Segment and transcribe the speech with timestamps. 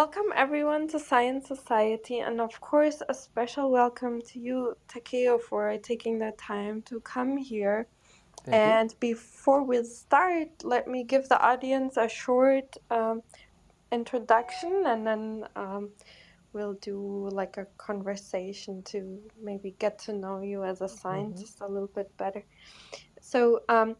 [0.00, 5.76] Welcome everyone to Science Society, and of course, a special welcome to you, Takeo, for
[5.76, 7.86] taking the time to come here.
[8.46, 8.72] Thank you.
[8.72, 13.20] And before we start, let me give the audience a short um,
[13.92, 15.90] introduction, and then um,
[16.54, 21.60] we'll do like a conversation to maybe get to know you as a hmm scientist
[21.60, 22.42] a little bit better.
[23.20, 23.96] So, um,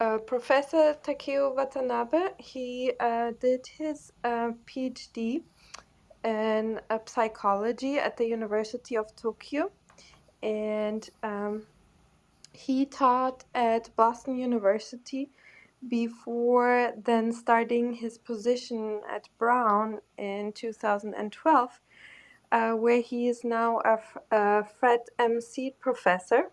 [0.00, 5.42] uh, Professor Takeo Watanabe, he uh, did his uh, PhD
[6.24, 9.70] in uh, psychology at the University of Tokyo,
[10.42, 11.66] and um,
[12.52, 15.30] he taught at Boston University
[15.88, 21.80] before then starting his position at Brown in 2012,
[22.52, 23.80] uh, where he is now
[24.30, 25.40] a Fred M.
[25.40, 26.50] Seed professor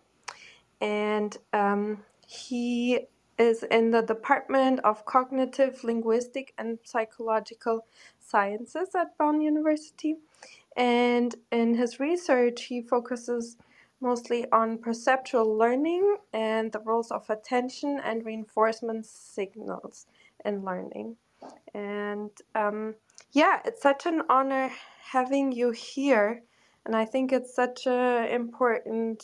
[0.80, 7.86] and um, he is in the Department of Cognitive Linguistic and Psychological
[8.20, 10.18] Sciences at Brown University.
[10.76, 13.58] And in his research, he focuses
[14.00, 20.06] mostly on perceptual learning and the roles of attention and reinforcement signals
[20.46, 21.16] in learning.
[21.74, 22.96] And um,
[23.32, 24.72] yeah, it's such an honor
[25.12, 26.44] having you here.
[26.86, 29.24] And I think it's such an important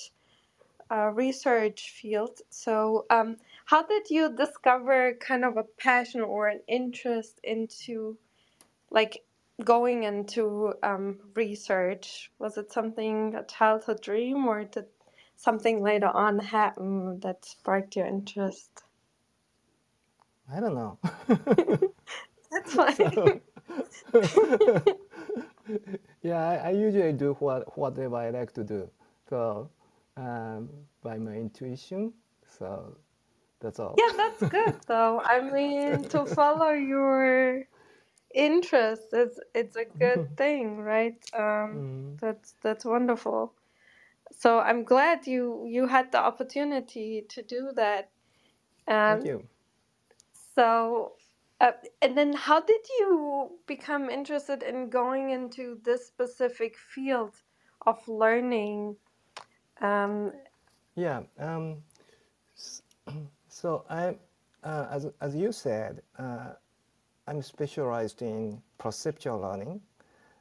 [0.91, 2.39] uh, research field.
[2.49, 8.17] So, um, how did you discover kind of a passion or an interest into
[8.91, 9.23] like
[9.63, 12.31] going into um, research?
[12.39, 14.85] Was it something, a childhood dream, or did
[15.35, 18.83] something later on happen that sparked your interest?
[20.51, 20.97] I don't know.
[22.51, 22.95] That's fine.
[22.95, 23.41] so,
[26.21, 28.89] yeah, I, I usually do what whatever I like to do.
[29.29, 29.69] So,
[30.17, 30.69] um,
[31.01, 32.13] by my intuition.
[32.59, 32.97] So
[33.63, 33.97] that's all.
[33.97, 35.21] Yeah, that's good though.
[35.21, 37.65] I mean, to follow your
[38.35, 41.15] interests, is it's a good thing, right?
[41.33, 43.53] Um, Mm, that's that's wonderful.
[44.31, 48.11] So I'm glad you you had the opportunity to do that.
[49.07, 49.47] thank Um, you.
[50.55, 51.13] so
[51.61, 57.35] uh, and then how did you become interested in going into this specific field
[57.85, 58.97] of learning?
[59.81, 60.33] Um,
[60.95, 61.23] Yeah.
[61.39, 61.83] Um,
[63.53, 64.15] so I,
[64.63, 66.53] uh, as as you said, uh,
[67.27, 69.79] I'm specialized in perceptual learning.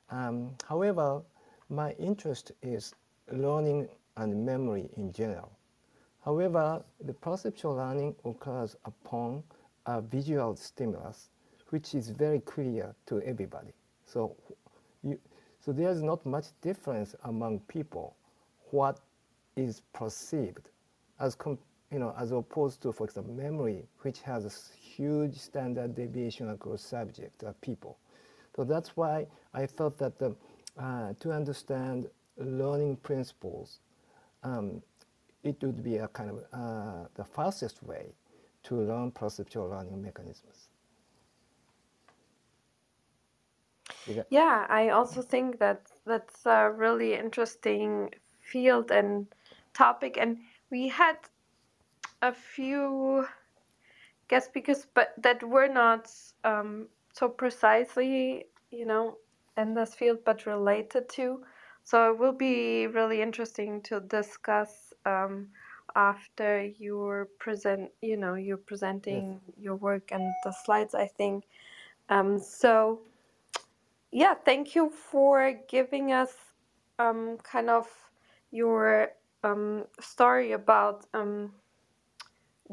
[0.09, 1.21] Um, however,
[1.69, 2.95] my interest is
[3.31, 5.53] learning and memory in general.
[6.25, 9.43] However, the perceptual learning occurs upon
[9.85, 11.29] a visual stimulus,
[11.69, 13.75] which is very clear to everybody.
[14.07, 14.37] So,
[15.03, 15.19] you,
[15.61, 18.17] so there's not much difference among people
[18.71, 19.01] what
[19.57, 20.71] is perceived
[21.21, 21.59] as com-
[21.93, 26.83] you know as opposed to, for example, memory, which has a huge standard deviation across
[26.83, 27.99] subject uh, people.
[28.57, 30.35] So that's why I thought that the,
[30.79, 33.81] uh, to understand learning principles,
[34.43, 34.83] um,
[35.43, 38.15] it would be a kind of uh, the fastest way
[38.65, 40.69] to learn perceptual learning mechanisms.
[44.31, 48.11] Yeah, I also think that that's a really interesting
[48.41, 49.27] field and
[49.75, 50.17] topic.
[50.19, 50.39] And
[50.71, 51.17] we had
[52.23, 53.27] a few
[54.29, 56.11] guest speakers, but that were not
[56.45, 59.19] um, so precisely, you know,
[59.59, 61.43] in this field, but related to.
[61.85, 65.49] So it will be really interesting to discuss um,
[65.97, 68.67] after you're present, you know, you're yes.
[68.67, 71.45] presenting your work and the slides, I think.
[72.09, 73.01] Um, so
[74.13, 76.33] yeah, thank you for giving us
[76.99, 77.89] um, kind of
[78.51, 79.09] your
[79.43, 81.53] um, story about um,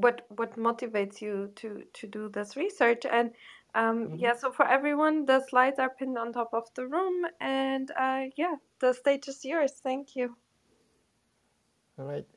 [0.02, 3.32] what what motivates you to to do this research and
[3.76, 7.26] um hmm yeah so for everyone the slides are pinned on top of the room
[7.42, 10.36] and uh yeah the stage is yours thank you
[12.00, 12.28] All right.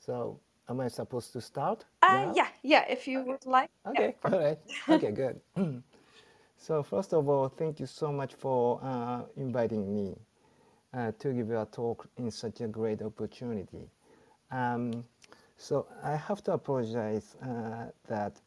[0.00, 3.24] So, am I supposed to start uh yeah yeah if you Okay.
[3.24, 4.16] would like yeah Okay.
[4.24, 4.58] All right.
[4.90, 5.12] Okay.
[5.12, 5.40] Good.
[6.58, 10.16] so, first of all, thank you so much for uh, inviting me
[10.94, 13.90] uh, to give you a talk in such a great opportunity.
[14.50, 15.04] Um,
[15.58, 18.40] so, I have to apologize uh, that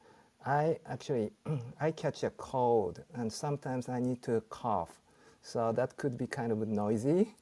[0.45, 1.31] I actually
[1.81, 5.01] I catch a cold and sometimes I need to cough.
[5.41, 7.33] So that could be kind of noisy.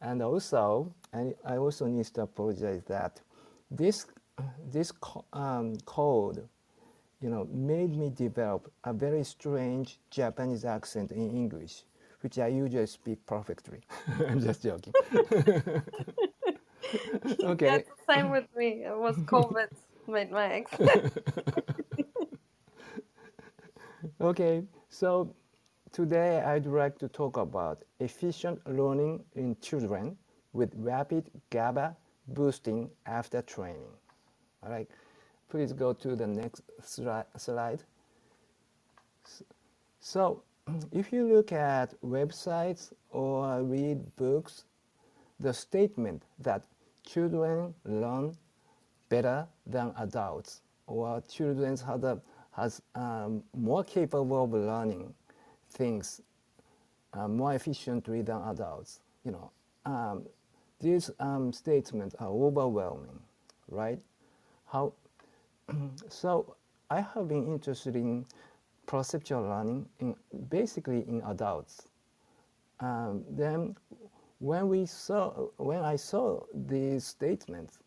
[0.00, 3.20] And also, I, I also need to apologize that
[3.70, 4.06] this
[4.72, 4.92] this
[5.32, 6.48] um, code,
[7.20, 11.84] you know, made me develop a very strange Japanese accent in English,
[12.22, 13.80] which I usually speak perfectly.
[14.28, 14.92] I'm just joking.
[17.44, 17.84] okay.
[18.08, 19.68] Same with me it was covid
[20.08, 21.12] made my accent
[24.20, 24.62] okay.
[24.88, 25.34] So
[25.92, 30.16] today I'd like to talk about efficient learning in children
[30.52, 31.96] with rapid GABA
[32.28, 33.90] boosting after training.
[34.62, 34.88] All right,
[35.48, 37.82] please go to the next slide.
[40.00, 40.42] So
[40.92, 44.64] if you look at websites or read books,
[45.40, 46.62] the statement that
[47.06, 48.36] children learn
[49.08, 52.20] better than adults or children have a,
[52.52, 55.12] has um, more capable of learning
[55.70, 56.20] things
[57.12, 59.00] uh, more efficiently than adults.
[59.24, 59.50] You know,
[59.86, 60.24] um,
[60.80, 63.20] these um, statements are overwhelming,
[63.68, 63.98] right?
[64.66, 64.92] How?
[66.08, 66.56] so
[66.90, 68.26] I have been interested in
[68.86, 70.14] perceptual learning in
[70.50, 71.88] basically in adults.
[72.80, 73.76] Um, then
[74.44, 77.78] when we saw when I saw these statements,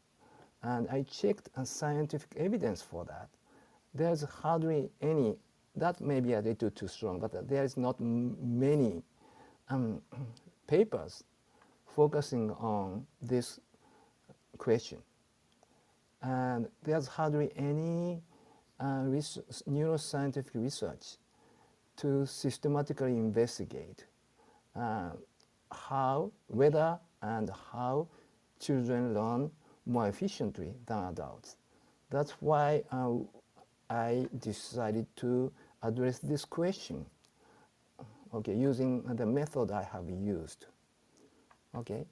[0.64, 3.30] and I checked scientific evidence for that,
[3.94, 5.38] there's hardly any.
[5.76, 9.04] That may be a little too strong, but there is not many
[9.70, 10.02] um,
[10.68, 11.24] papers
[11.96, 13.60] focusing on this
[14.58, 14.98] question.
[16.24, 18.24] And there's hardly any
[18.80, 19.04] uh,
[19.70, 21.18] neuroscientific research
[21.98, 24.06] to systematically investigate
[24.76, 25.12] uh,
[25.72, 28.08] how, whether and how
[28.60, 29.52] children learn
[29.86, 31.58] more efficiently than adults.
[32.10, 33.16] That's why uh,
[33.90, 35.52] I decided to
[35.84, 37.06] address this question,
[38.34, 40.66] okay, using the method I have used.
[41.76, 42.06] Okay.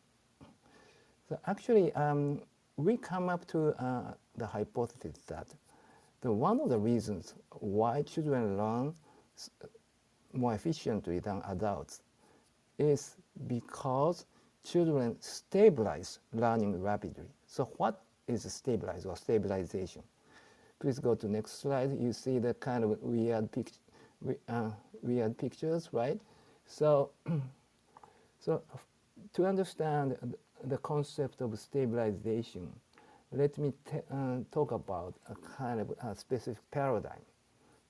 [1.28, 2.42] So actually, um,
[2.78, 5.48] we come up to uh, the hypothesis that
[6.22, 8.94] the one of the reasons why children learn
[10.34, 12.02] more efficiently than adults
[12.78, 13.16] is
[13.48, 14.26] because
[14.64, 17.30] children stabilize learning rapidly.
[17.48, 20.04] So what is stabilize or stabilization?
[20.80, 21.98] Please go to next slide.
[22.00, 23.72] You see the kind of weird, pic
[24.50, 24.72] uh,
[25.02, 26.20] weird pictures, right?
[26.66, 27.12] So,
[28.40, 28.62] so
[29.34, 30.18] to understand
[30.64, 32.72] the concept of stabilization,
[33.32, 33.74] let me
[34.12, 37.22] uh, talk about a kind of a specific paradigm,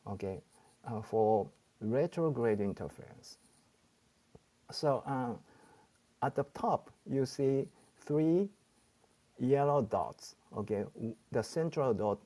[0.08, 0.42] okay,
[0.88, 1.48] uh, for
[1.82, 3.38] retrograde interference.
[4.72, 5.34] So uh,
[6.26, 7.68] at the top, you see
[8.00, 8.50] three
[9.40, 10.86] yellow dots, okay.
[11.32, 12.20] The central dot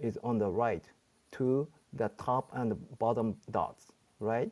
[0.00, 0.84] is on the right
[1.32, 4.50] to the top and bottom dots, right?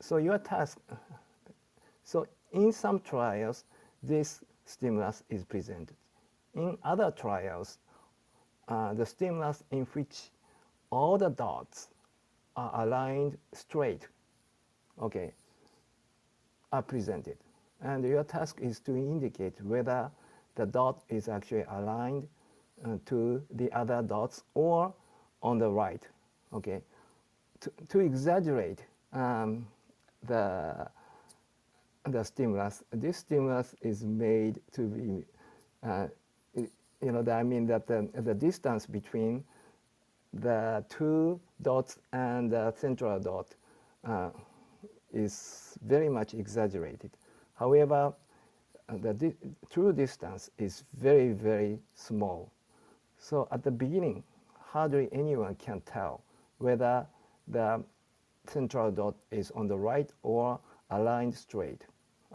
[0.00, 0.78] So your task,
[2.04, 3.64] so in some trials,
[4.02, 5.96] this stimulus is presented.
[6.54, 7.78] In other trials,
[8.68, 10.30] uh, the stimulus in which
[10.90, 11.88] all the dots
[12.56, 14.08] are aligned straight,
[15.00, 15.32] okay,
[16.72, 17.36] are presented.
[17.82, 20.10] And your task is to indicate whether
[20.54, 22.28] the dot is actually aligned
[22.84, 24.92] uh, to the other dots or
[25.42, 26.06] on the right,
[26.52, 26.80] okay.
[27.60, 29.66] To, to exaggerate um,
[30.26, 30.88] the
[32.04, 32.82] the stimulus.
[32.92, 35.24] This stimulus is made to be,
[35.82, 36.06] uh,
[36.54, 39.44] you know, I mean that the, the distance between
[40.32, 43.46] the two dots and the central dot
[44.04, 44.30] uh,
[45.12, 47.10] is very much exaggerated.
[47.54, 48.12] However,
[48.88, 49.34] uh, the di
[49.70, 52.50] true distance is very, very small.
[53.18, 54.24] So at the beginning,
[54.58, 56.22] hardly anyone can tell
[56.58, 57.06] whether
[57.48, 57.82] the
[58.46, 60.58] central dot is on the right or
[60.90, 61.86] aligned straight.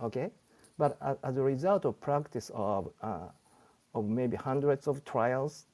[0.04, 0.30] Okay,
[0.78, 3.30] but as a result of practice of uh,
[3.94, 5.66] of maybe hundreds of trials,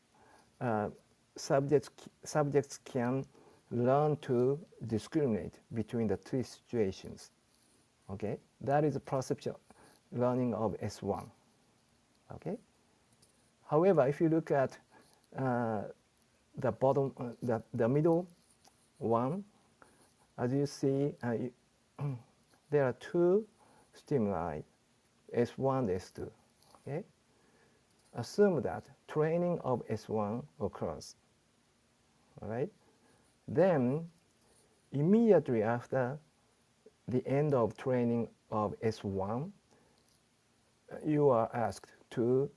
[0.62, 0.90] uh,
[1.36, 1.90] subjects
[2.24, 3.26] subjects can
[3.72, 7.32] learn to discriminate between the two situations.
[8.14, 9.60] Okay, that is perceptual
[10.12, 11.26] learning of S1.
[12.36, 12.58] Okay.
[13.70, 14.78] However, if you look at
[15.38, 15.84] uh,
[16.58, 18.28] the bottom, uh, the, the middle
[18.98, 19.44] one,
[20.38, 21.52] as you see, uh, you,
[22.70, 23.46] there are two
[23.94, 24.62] stimuli,
[25.38, 26.30] S1, S2.
[26.88, 27.04] Okay?
[28.14, 31.16] Assume that training of S1 occurs.
[32.42, 32.70] All right?
[33.48, 34.10] Then,
[34.92, 36.20] immediately after
[37.12, 39.52] the end of training of S1,
[41.06, 42.50] you are asked to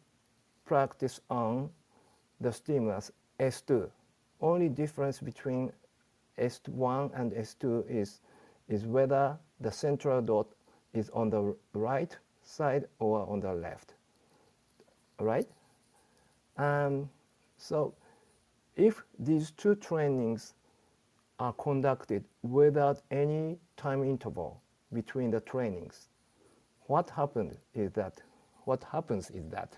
[0.64, 1.70] practice on
[2.40, 3.88] the stimulus S2.
[4.40, 5.72] Only difference between
[6.38, 8.20] S1 and S2 is,
[8.68, 10.46] is whether the central dot
[10.92, 13.94] is on the right side or on the left,
[15.20, 15.48] right?
[16.56, 17.08] Um,
[17.56, 17.94] so
[18.76, 20.54] if these two trainings
[21.38, 24.60] are conducted without any time interval
[24.92, 26.08] between the trainings,
[26.86, 28.20] what happened is that,
[28.64, 29.72] what happens is that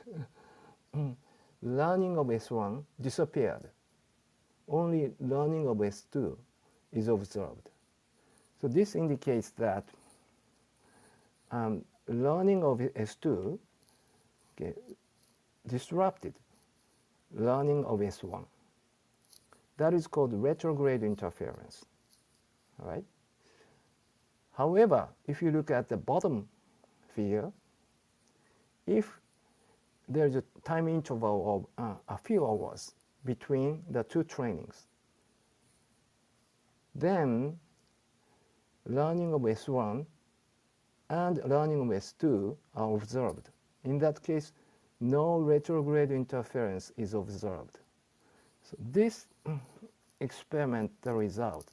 [1.62, 3.62] learning of S1 disappeared.
[4.68, 6.36] Only learning of S2
[6.92, 7.70] is observed.
[8.60, 9.84] So this indicates that
[11.50, 13.58] um, learning of S2
[14.56, 14.74] okay,
[15.66, 16.34] disrupted
[17.34, 18.44] learning of S1.
[19.76, 21.84] That is called retrograde interference.
[22.80, 23.04] All right?
[24.52, 26.48] However, if you look at the bottom
[27.14, 27.52] figure,
[28.86, 29.20] if
[30.08, 34.86] there's a time interval of uh, a few hours between the two trainings,
[36.94, 37.58] then
[38.86, 40.06] learning of S1
[41.10, 43.50] and learning of S2 are observed.
[43.84, 44.52] In that case,
[45.00, 47.78] no retrograde interference is observed.
[48.62, 49.26] So this
[50.20, 51.72] experimental result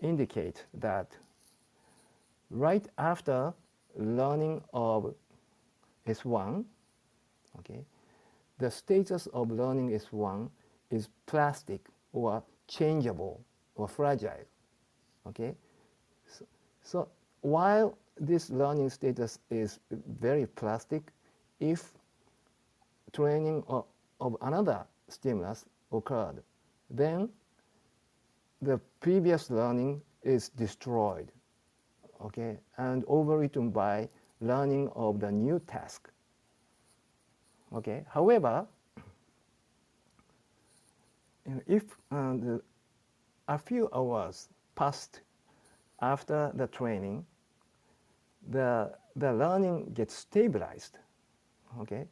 [0.00, 1.16] indicate that
[2.50, 3.52] right after
[3.96, 5.14] learning of
[6.06, 6.64] S1,
[7.58, 7.84] okay,
[8.58, 10.48] the status of learning S1
[10.90, 13.40] is plastic or changeable
[13.74, 14.46] or fragile.
[15.26, 15.54] Okay,
[16.26, 16.44] so,
[16.82, 17.08] so
[17.42, 19.78] while this learning status is
[20.20, 21.12] very plastic,
[21.60, 21.92] if
[23.12, 23.84] training of,
[24.20, 26.42] of another stimulus occurred,
[26.90, 27.28] then
[28.62, 31.30] the previous learning is destroyed,
[32.20, 34.08] okay, and overwritten by
[34.40, 36.10] learning of the new task.
[37.74, 38.04] Okay.
[38.08, 38.66] However,
[41.66, 42.62] if uh, the,
[43.48, 45.20] a few hours passed
[46.00, 47.26] after the training,
[48.50, 50.98] the the learning gets stabilized.
[51.80, 52.06] Okay.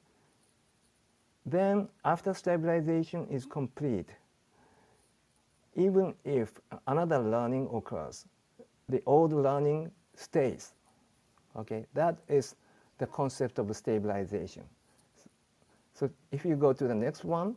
[1.47, 4.11] Then after stabilization is complete,
[5.77, 8.27] even if another learning occurs,
[8.89, 10.73] the old learning stays.
[11.57, 12.57] Okay, that is
[12.99, 14.65] the concept of stabilization.
[15.95, 17.57] So if you go to the next one,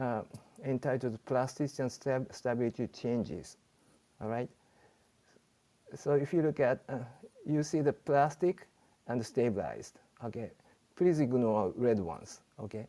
[0.00, 0.22] uh,
[0.64, 3.56] entitled plasticity and stab stability changes,
[4.20, 4.48] all right?
[5.94, 6.98] So if you look at, uh,
[7.44, 8.66] you see the plastic
[9.06, 10.50] and stabilized, okay?
[10.96, 12.86] Please ignore red ones, okay?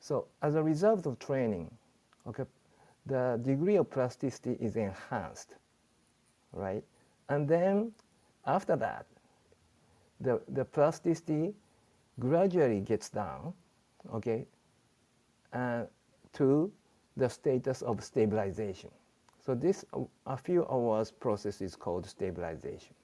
[0.00, 1.70] So as a result of training,
[2.26, 2.44] okay,
[3.06, 5.54] the degree of plasticity is enhanced,
[6.52, 6.82] right?
[7.28, 7.92] And then
[8.46, 9.06] after that,
[10.20, 11.54] the, the plasticity
[12.18, 13.52] gradually gets down,
[14.14, 14.46] okay,
[15.52, 15.84] uh,
[16.34, 16.70] to
[17.16, 18.90] the status of stabilization.
[19.44, 19.84] So this
[20.26, 22.94] a few hours process is called stabilization.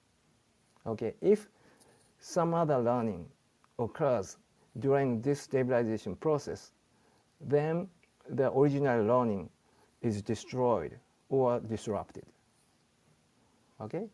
[0.87, 1.49] Okay, if
[2.19, 3.27] some other learning
[3.79, 4.39] occurs
[4.79, 6.73] during this stabilization process,
[7.41, 7.89] then
[8.31, 9.51] the original learning
[10.03, 12.25] is destroyed or disrupted.
[13.81, 14.07] Okay?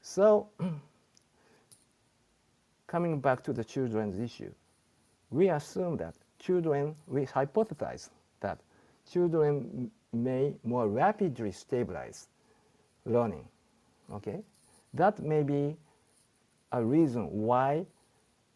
[0.00, 0.48] So,
[2.86, 4.52] coming back to the children's issue,
[5.30, 8.58] we assume that children, we hypothesize that
[9.10, 12.28] children may more rapidly stabilize
[13.04, 13.46] learning.
[14.12, 14.42] Okay?
[14.94, 15.76] That may be
[16.72, 17.86] a reason why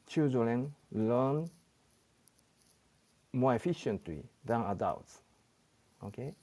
[0.07, 1.49] children learn
[3.33, 5.21] more efficiently than adults.
[6.05, 6.35] Okay?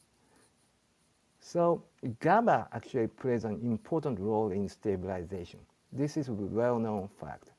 [1.39, 1.83] So
[2.19, 5.59] GABA actually plays an important role in stabilization.
[5.91, 7.51] This is a well-known fact.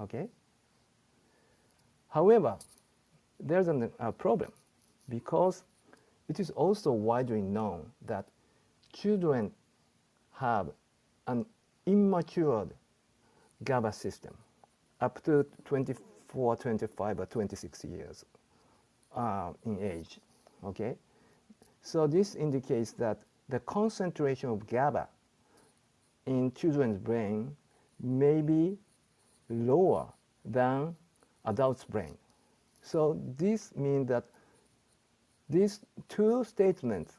[0.00, 0.28] Okay?
[2.08, 2.56] However,
[3.38, 4.52] there's an, a problem
[5.08, 5.62] because
[6.28, 8.26] it is also widely known that
[8.92, 9.50] children
[10.34, 10.68] have
[11.26, 11.46] an
[11.86, 12.66] immature
[13.64, 14.34] GABA system
[15.00, 18.24] up to 24, 25, or 26 years
[19.14, 20.18] uh, in age.
[20.64, 20.96] Okay,
[21.80, 25.08] so this indicates that the concentration of GABA
[26.26, 27.56] in children's brain
[28.00, 28.78] may be
[29.48, 30.06] lower
[30.44, 30.94] than
[31.44, 32.16] adult's brain.
[32.80, 34.24] So this means that
[35.48, 37.18] these two statements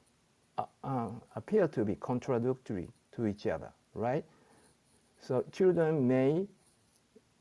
[0.57, 4.25] uh, uh, appear to be contradictory to each other, right?
[5.19, 6.47] So children may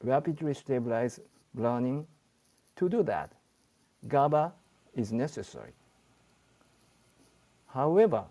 [0.03, 1.21] rapidly stabilize
[1.55, 2.07] learning.
[2.77, 3.33] To do that,
[4.09, 4.53] GABA
[4.95, 5.73] is necessary.
[7.69, 8.25] However,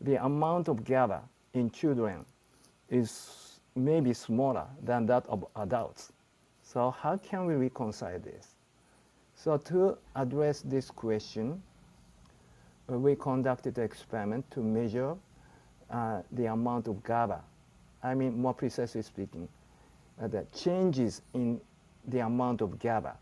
[0.00, 1.22] the amount of GABA
[1.54, 2.24] in children
[2.90, 6.12] is maybe smaller than that of adults.
[6.62, 8.54] So how can we reconcile this?
[9.34, 11.62] So to address this question,
[12.86, 15.16] we conducted an experiment to measure
[15.90, 17.42] uh, the amount of GABA.
[18.02, 19.48] I mean, more precisely speaking,
[20.22, 21.60] uh, the changes in
[22.06, 23.16] the amount of GABA,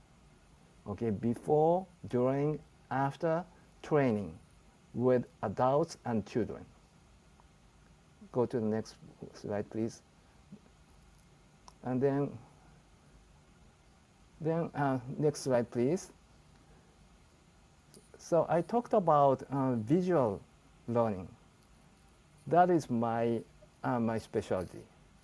[0.89, 2.59] okay, before, during,
[2.91, 3.45] after
[3.83, 4.33] training
[4.95, 6.65] with adults and children.
[8.33, 8.97] Go to the next
[9.35, 10.03] slide, please.
[11.85, 12.31] And then,
[14.41, 16.11] then uh, next slide, please.
[18.19, 20.41] So I talked about uh, visual
[20.89, 21.29] learning,
[22.47, 23.41] that is my
[23.85, 24.79] uh, my specialty.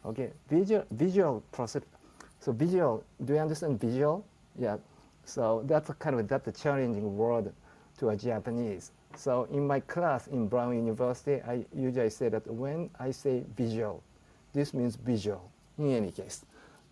[0.04, 1.82] Okay, visual visual process.
[2.40, 3.04] So visual.
[3.24, 4.24] Do you understand visual?
[4.58, 4.76] Yeah.
[5.28, 7.52] So that's kind of that's a challenging word
[7.98, 8.92] to a Japanese.
[9.14, 14.02] So in my class in Brown University, I usually say that when I say visual,
[14.54, 16.46] this means visual in any case.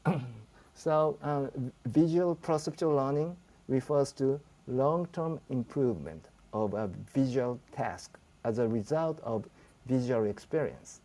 [0.74, 1.46] so uh,
[1.86, 3.34] visual perceptual learning
[3.68, 4.38] refers to
[4.68, 9.48] long-term improvement of a visual task as a result of
[9.86, 11.00] visual experience.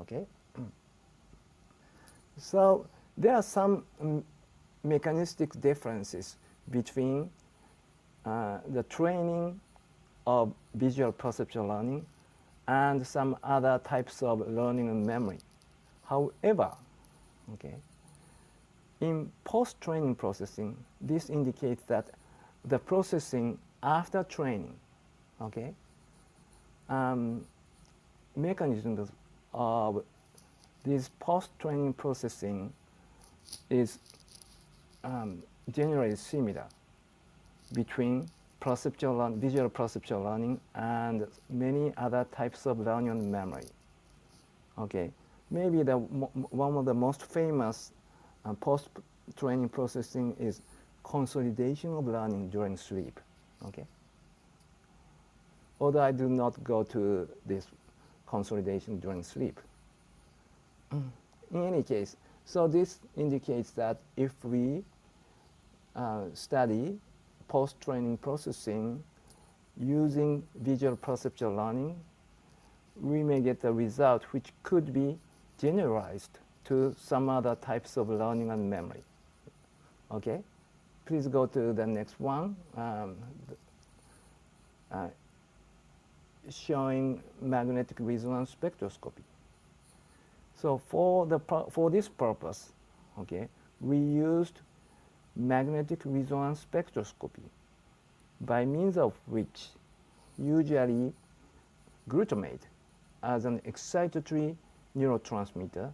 [0.00, 0.26] Okay?
[2.36, 4.22] So there are some um,
[4.84, 6.36] mechanistic differences
[6.70, 7.30] between
[8.24, 9.60] uh, the training
[10.26, 12.04] of visual perceptual learning
[12.66, 15.38] and some other types of learning and memory.
[16.04, 16.72] However,
[17.54, 17.74] okay,
[19.00, 22.08] in post-training processing, this indicates that
[22.64, 24.74] the processing after training,
[25.40, 25.72] okay,
[26.88, 27.44] um,
[28.36, 29.10] mechanisms
[29.54, 30.04] of
[30.84, 32.72] this post-training processing
[33.70, 33.98] is
[35.04, 36.66] um, generally similar
[37.74, 38.28] between
[38.60, 43.66] perceptual visual perceptual learning and many other types of learning and memory.
[44.78, 45.10] Okay,
[45.50, 47.92] maybe the one of the most famous
[48.44, 50.60] uh, post-training processing is
[51.04, 53.20] consolidation of learning during sleep.
[53.66, 53.84] Okay.
[55.80, 57.66] Although I do not go to this
[58.26, 59.60] consolidation during sleep.
[60.92, 61.12] In
[61.52, 64.82] any case, so this indicates that if we
[65.98, 66.96] uh, study
[67.48, 69.02] post-training processing
[69.80, 71.96] using visual perceptual learning,
[73.00, 75.18] we may get a result which could be
[75.60, 79.02] generalized to some other types of learning and memory.
[80.12, 80.40] Okay?
[81.06, 82.56] Please go to the next one.
[82.76, 83.16] Um,
[84.92, 85.08] uh,
[86.50, 89.22] showing magnetic resonance spectroscopy.
[90.60, 91.38] So for, the,
[91.70, 92.72] for this purpose,
[93.20, 93.48] okay,
[93.80, 94.60] we used
[95.38, 97.48] magnetic resonance spectroscopy,
[98.40, 99.68] by means of which
[100.36, 101.12] usually
[102.08, 102.62] glutamate
[103.22, 104.56] as an excitatory
[104.96, 105.90] neurotransmitter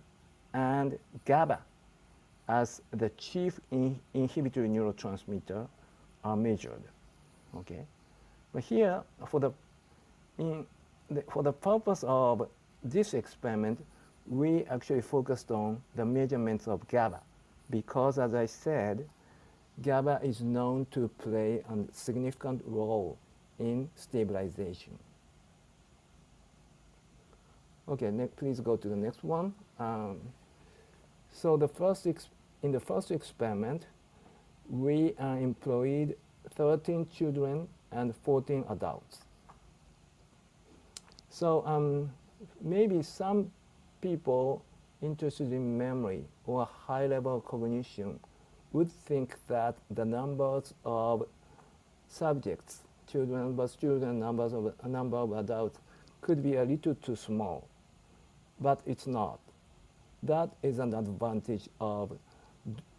[0.54, 1.58] and GABA
[2.48, 5.66] as the chief in inhibitory neurotransmitter
[6.24, 6.82] are measured.
[7.56, 7.86] Okay,
[8.52, 9.50] but here for the,
[10.38, 12.48] the, for the purpose of
[12.82, 13.78] this experiment,
[14.26, 17.20] we actually focused on the measurements of GABA
[17.70, 19.06] because, as I said,
[19.82, 23.18] GABA is known to play a significant role
[23.58, 24.98] in stabilization.
[27.88, 29.52] Okay, please go to the next one.
[29.78, 30.20] Um,
[31.32, 32.06] so the first
[32.62, 33.86] in the first experiment,
[34.70, 36.16] we uh, employed
[36.54, 39.18] 13 children and 14 adults.
[41.28, 42.10] So um,
[42.62, 43.50] maybe some
[44.00, 44.64] people
[45.02, 48.18] interested in memory or high level cognition
[48.74, 51.24] would think that the numbers of
[52.08, 55.78] subjects, children numbers, children numbers of a number of adults
[56.20, 57.68] could be a little too small,
[58.60, 59.38] but it's not.
[60.24, 62.18] That is an advantage of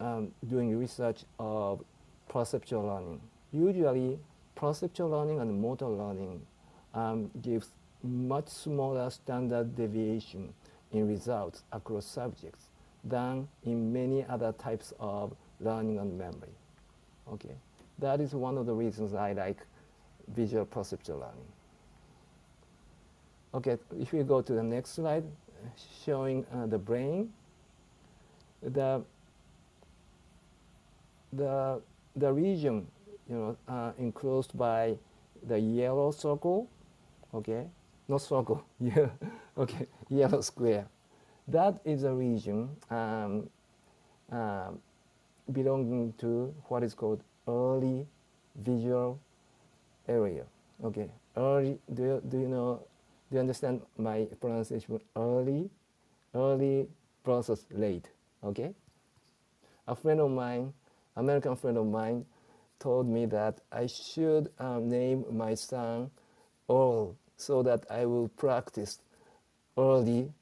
[0.00, 1.84] um, doing research of
[2.28, 3.20] perceptual learning.
[3.52, 4.18] Usually,
[4.54, 6.40] perceptual learning and motor learning
[6.94, 7.68] um, gives
[8.02, 10.54] much smaller standard deviation
[10.92, 12.66] in results across subjects
[13.04, 16.54] than in many other types of learning and memory.
[17.32, 17.54] Okay,
[17.98, 19.58] that is one of the reasons I like
[20.28, 21.52] visual perceptual learning.
[23.54, 25.24] Okay, if we go to the next slide,
[26.04, 27.32] showing uh, the brain,
[28.62, 29.02] the
[31.32, 31.80] the
[32.16, 32.86] the region,
[33.28, 34.96] you know, uh, enclosed by
[35.46, 36.68] the yellow circle,
[37.34, 37.66] okay,
[38.08, 39.08] not circle, yeah,
[39.56, 40.86] okay, yellow square.
[41.48, 43.48] That is a region um,
[44.32, 44.70] uh,
[45.52, 48.06] belonging to what is called early
[48.56, 49.18] visual
[50.08, 50.44] area.
[50.84, 51.78] Okay, early.
[51.92, 52.82] Do you, do you know?
[53.30, 55.00] Do you understand my pronunciation?
[55.16, 55.70] Early,
[56.34, 56.88] early
[57.24, 58.08] process late.
[58.44, 58.72] Okay.
[59.88, 60.72] A friend of mine,
[61.16, 62.24] American friend of mine,
[62.78, 66.10] told me that I should um, name my son
[66.68, 68.98] Earl so that I will practice
[69.78, 70.32] early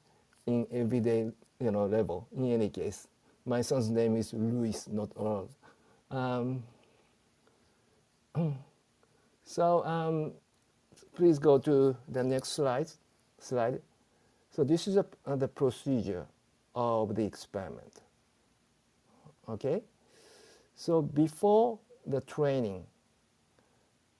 [0.47, 2.27] in everyday you know level.
[2.35, 3.07] In any case,
[3.45, 5.49] my son's name is Luis, not Earl.
[6.11, 6.63] Um,
[9.43, 10.31] so um,
[11.15, 12.89] please go to the next slide.
[13.39, 13.81] Slide.
[14.51, 16.25] So this is a, uh, the procedure
[16.73, 18.01] of the experiment.
[19.47, 19.81] Okay.
[20.75, 22.83] So before the training,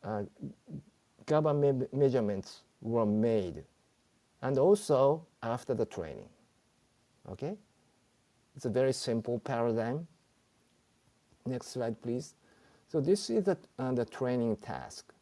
[0.04, 0.24] uh,
[1.26, 3.64] GABA me measurements were made
[4.42, 6.30] and also after the training.
[7.32, 7.58] Okay?
[8.56, 10.08] It's a very simple paradigm.
[11.46, 12.36] Next slide, please.
[12.88, 15.14] So this is the, uh, the training task.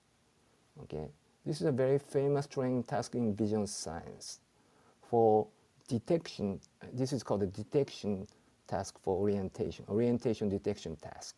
[0.84, 1.08] Okay?
[1.46, 4.40] This is a very famous training task in vision science
[5.02, 5.48] for
[5.88, 6.60] detection.
[6.94, 8.28] This is called the detection
[8.68, 11.36] task for orientation, orientation detection task.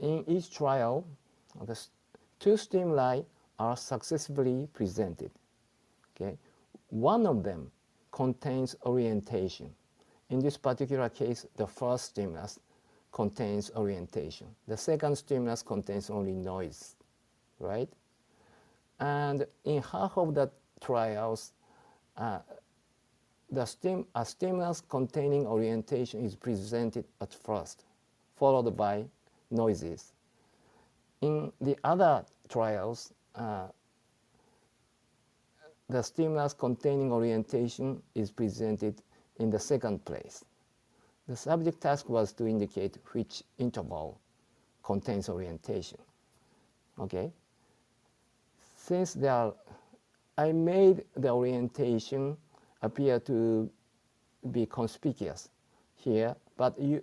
[0.00, 1.04] In each trial,
[1.64, 1.78] the
[2.38, 3.20] two stimuli
[3.58, 5.30] are successfully presented.
[6.16, 6.36] Okay?
[6.90, 7.70] One of them
[8.10, 9.74] contains orientation.
[10.30, 12.60] In this particular case, the first stimulus
[13.12, 14.46] contains orientation.
[14.66, 16.96] The second stimulus contains only noise,
[17.58, 17.88] right?
[19.00, 21.52] And in half of the trials,
[22.16, 22.40] uh,
[23.50, 27.84] the stim a stimulus containing orientation is presented at first,
[28.36, 29.06] followed by
[29.50, 30.12] noises.
[31.22, 33.68] In the other trials, uh,
[35.88, 39.00] the stimulus containing orientation is presented
[39.38, 40.44] in the second place.
[41.28, 44.18] The subject task was to indicate which interval
[44.82, 45.98] contains orientation.
[46.98, 47.30] Okay?
[48.76, 49.54] Since there are,
[50.38, 52.36] I made the orientation
[52.82, 53.70] appear to
[54.50, 55.50] be conspicuous
[55.96, 57.02] here, but you,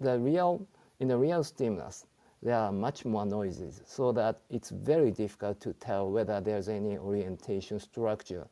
[0.00, 0.64] the real,
[1.00, 2.06] in the real stimulus,
[2.42, 6.96] there are much more noises so that it's very difficult to tell whether there's any
[6.98, 8.46] orientation structure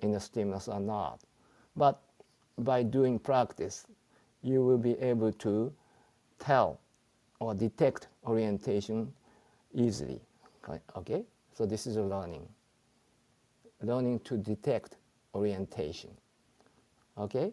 [0.00, 1.20] in the stimulus or not.
[1.74, 2.00] But
[2.64, 3.86] by doing practice,
[4.42, 5.72] you will be able to
[6.38, 6.80] tell
[7.38, 9.12] or detect orientation
[9.74, 10.20] easily.
[10.96, 11.24] Okay?
[11.52, 12.46] So this is a learning.
[13.82, 14.96] Learning to detect
[15.34, 16.10] orientation.
[17.18, 17.52] Okay?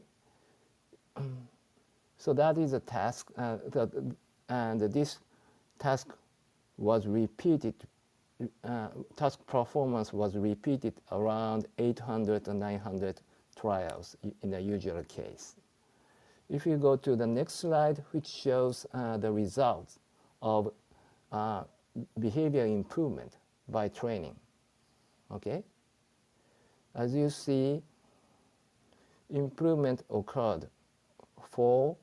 [2.20, 3.92] So that is a task, uh, that,
[4.50, 5.20] and this
[5.78, 6.16] task
[6.78, 7.76] was repeated,
[8.64, 13.22] uh, task performance was repeated around 800 or 900
[13.60, 15.56] trials in the usual case.
[16.50, 20.00] If you go to the next slide, which shows uh, the results
[20.42, 20.72] of
[21.32, 21.64] uh,
[22.20, 23.38] behavior improvement
[23.70, 24.36] by training.
[25.32, 25.64] Okay?
[26.96, 27.82] As you see,
[29.30, 30.68] improvement occurred
[31.52, 31.96] for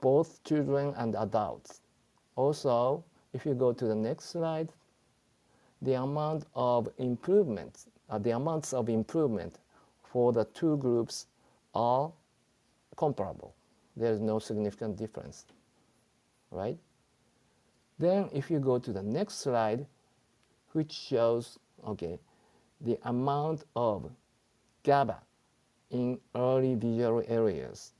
[0.00, 1.80] both children and adults.
[2.34, 4.68] Also, if you go to the next slide,
[5.82, 9.58] the amount of improvement, uh, the amounts of improvement
[10.10, 11.26] for the two groups
[11.74, 12.10] are
[12.96, 13.54] comparable.
[13.96, 15.46] There is no significant difference,
[16.50, 16.78] right?
[17.98, 19.86] Then if you go to the next slide,
[20.72, 22.18] which shows, okay,
[22.80, 24.10] the amount of
[24.82, 25.18] GABA
[25.90, 27.92] in early visual areas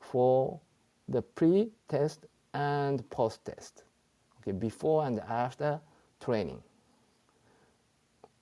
[0.00, 0.60] for
[1.08, 3.84] the pre-test and post-test,
[4.40, 5.80] okay, before and after
[6.20, 6.62] training.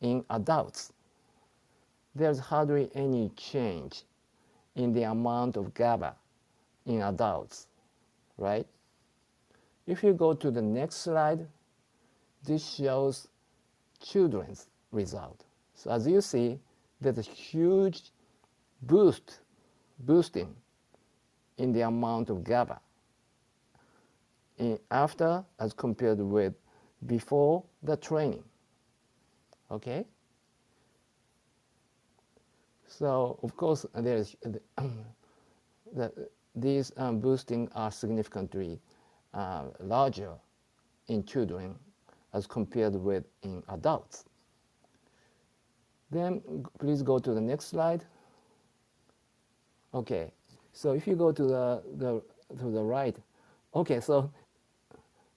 [0.00, 0.92] In adults,
[2.16, 4.02] there's hardly any change
[4.74, 6.14] in the amount of GABA
[6.86, 7.66] in adults,
[8.38, 8.66] right?
[9.86, 11.46] If you go to the next slide,
[12.42, 13.28] this shows
[14.00, 15.44] children's result.
[15.74, 16.58] So as you see,
[17.00, 18.10] there's a huge
[18.82, 19.40] boost,
[20.00, 20.54] boosting
[21.58, 22.80] in the amount of GABA
[24.58, 26.54] in after as compared with
[27.06, 28.42] before the training.
[29.70, 30.06] Okay?
[32.98, 34.36] So of course there is
[35.94, 36.12] the,
[36.54, 38.80] these um, boosting are significantly
[39.34, 40.32] uh, larger
[41.08, 41.74] in children
[42.32, 44.24] as compared with in adults.
[46.10, 46.40] Then
[46.78, 48.02] please go to the next slide.
[49.92, 50.32] Okay,
[50.72, 52.22] so if you go to the, the
[52.58, 53.16] to the right,
[53.74, 54.30] okay, so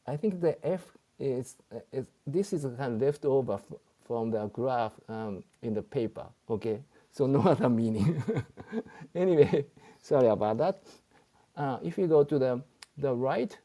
[0.08, 0.86] I think the F
[1.20, 1.58] is,
[1.92, 3.60] is this is kind of left over
[4.06, 6.26] from the graph um, in the paper.
[6.50, 6.82] Okay,
[7.20, 8.24] so no other meaning.
[9.14, 9.66] anyway,
[10.02, 10.82] sorry about that.
[11.54, 12.64] Uh, if you go to the,
[12.98, 13.58] the right,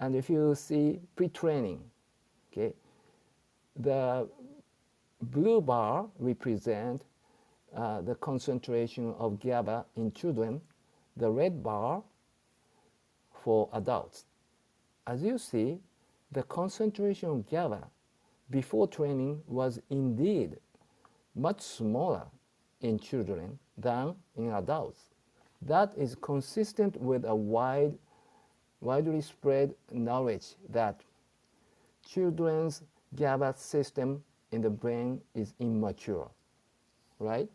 [0.00, 1.80] and if you see pre-training,
[2.52, 2.74] okay,
[3.76, 4.28] the
[5.22, 7.04] blue bar represent
[7.76, 10.60] uh, the concentration of GABA in children,
[11.16, 12.02] the red bar
[13.44, 14.24] for adults.
[15.06, 15.78] As you see,
[16.32, 17.86] the concentration of GABA
[18.50, 20.56] before training was indeed
[21.34, 22.26] much smaller
[22.80, 25.10] in children than in adults.
[25.62, 27.94] That is consistent with a wide,
[28.80, 31.00] widely spread knowledge that
[32.06, 32.82] children's
[33.16, 36.30] GABA system in the brain is immature,
[37.18, 37.48] right?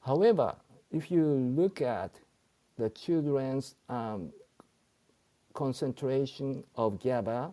[0.00, 0.54] However,
[0.90, 2.10] if you look at
[2.76, 4.32] the children's um,
[5.54, 7.52] concentration of GABA,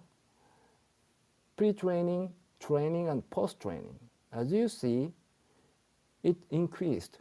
[1.56, 3.96] pre-training, training, and post-training,
[4.32, 5.12] as you see,
[6.24, 7.20] it increased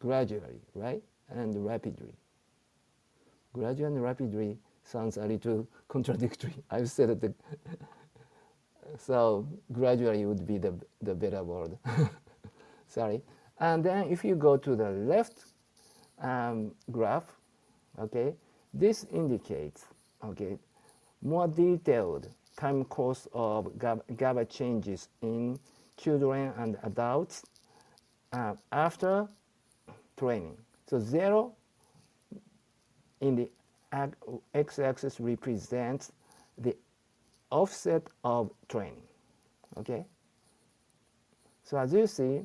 [0.00, 1.02] gradually, right?
[1.28, 2.14] And rapidly.
[3.52, 6.54] Gradually and rapidly sounds a little contradictory.
[6.70, 7.34] I've said that.
[8.98, 11.78] so gradually would be the, the better word.
[12.86, 13.22] Sorry.
[13.58, 15.44] And then if you go to the left
[16.20, 17.36] um, graph,
[17.98, 18.34] okay,
[18.74, 19.84] this indicates,
[20.24, 20.58] okay,
[21.22, 25.58] more detailed time course of GABA changes in
[26.02, 27.44] children and adults
[28.32, 29.28] uh, after
[30.16, 30.56] training.
[30.86, 31.52] So zero
[33.20, 33.48] in the
[34.54, 36.12] x-axis represents
[36.58, 36.76] the
[37.50, 39.02] offset of training.
[39.78, 40.04] Okay.
[41.64, 42.40] So as you see,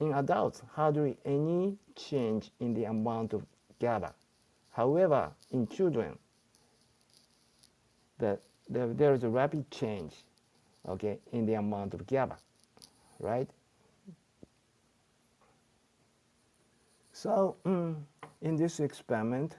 [0.00, 3.44] in adults, hardly any change in the amount of
[3.80, 4.14] GABA.
[4.70, 6.18] However, in children,
[8.18, 10.14] the, the, there is a rapid change,
[10.88, 12.36] okay, in the amount of GABA,
[13.18, 13.48] right?
[17.12, 17.96] So mm,
[18.42, 19.56] in this experiment,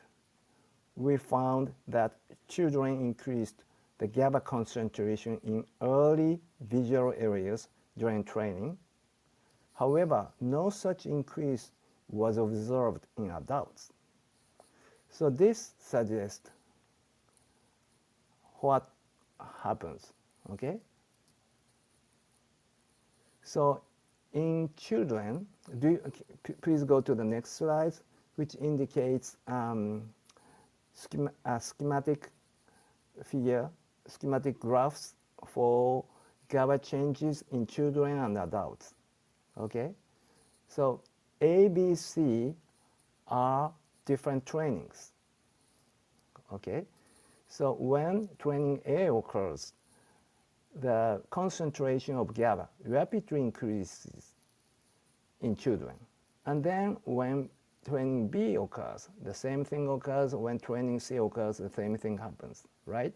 [0.95, 2.15] we found that
[2.47, 3.63] children increased
[3.97, 7.67] the GABA concentration in early visual areas
[7.97, 8.77] during training.
[9.73, 11.71] However, no such increase
[12.09, 13.91] was observed in adults.
[15.09, 16.49] So this suggests
[18.59, 18.89] what
[19.63, 20.13] happens,
[20.51, 20.79] okay?
[23.49, 23.81] So
[24.33, 25.47] in children,
[25.79, 26.11] do you,
[26.61, 27.95] please go to the next slide,
[28.35, 30.03] which indicates um,
[30.93, 32.29] schema, a schematic
[33.23, 33.71] figure,
[34.05, 35.15] schematic graphs
[35.47, 36.05] for
[36.49, 38.93] GABA changes in children and adults.
[39.57, 39.95] Okay,
[40.67, 41.01] so
[41.41, 42.53] A, B, C
[43.29, 43.73] are
[44.05, 45.13] different trainings.
[46.53, 46.85] Okay,
[47.47, 49.73] so when training A occurs,
[50.75, 54.35] the concentration of GABA rapidly increases
[55.41, 55.95] in children.
[56.45, 57.49] And then when
[57.87, 60.35] training B occurs, the same thing occurs.
[60.35, 63.13] When training C occurs, the same thing happens, right?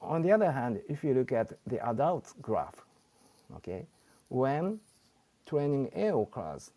[0.00, 2.84] On the other hand, if you look at the adult graph,
[3.56, 3.86] okay,
[4.28, 4.80] when
[5.46, 6.72] training A occurs,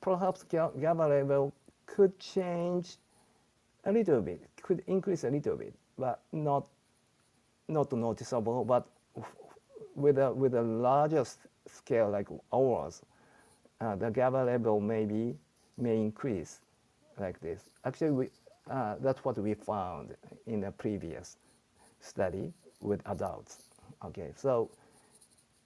[0.00, 1.52] perhaps GABA level
[1.86, 2.96] could change
[3.84, 6.66] a little bit, could increase a little bit, but not
[7.68, 8.64] not noticeable.
[8.64, 8.86] But
[9.94, 11.24] with a with a larger
[11.66, 13.02] scale like ours,
[13.80, 15.36] uh, the GABA level maybe
[15.76, 16.60] may increase
[17.18, 17.70] like this.
[17.84, 18.28] Actually, we,
[18.70, 20.14] uh, that's what we found
[20.46, 21.36] in a previous
[22.00, 23.58] study with adults.
[24.04, 24.70] Okay, so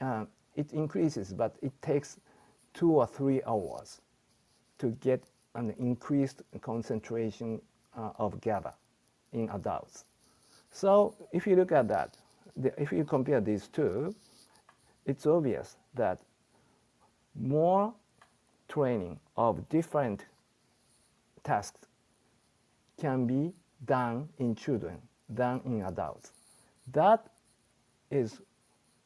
[0.01, 0.25] uh,
[0.57, 2.19] it increases, but it takes
[2.75, 4.01] two or three hours
[4.79, 7.61] to get an increased concentration
[7.97, 8.75] uh, of GABA
[9.33, 10.05] in adults.
[10.71, 12.17] So if you look at that,
[12.57, 14.15] the, if you compare these two,
[15.07, 16.21] it's obvious that
[17.35, 17.95] more
[18.69, 20.27] training of different
[21.43, 21.87] tasks
[23.01, 23.53] can be
[23.85, 26.33] done in children than in adults.
[26.93, 27.27] That
[28.11, 28.41] is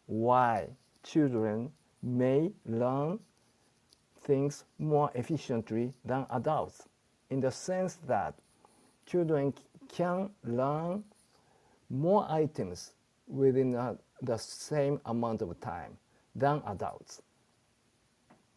[0.07, 0.69] why
[1.03, 1.71] children
[2.03, 3.19] may learn
[4.23, 6.89] things more efficiently than adults
[7.31, 8.35] in the sense that
[9.07, 9.53] children
[9.89, 11.05] can learn
[11.93, 12.93] more items
[13.29, 15.97] within uh, the same amount of time
[16.35, 17.21] than adults.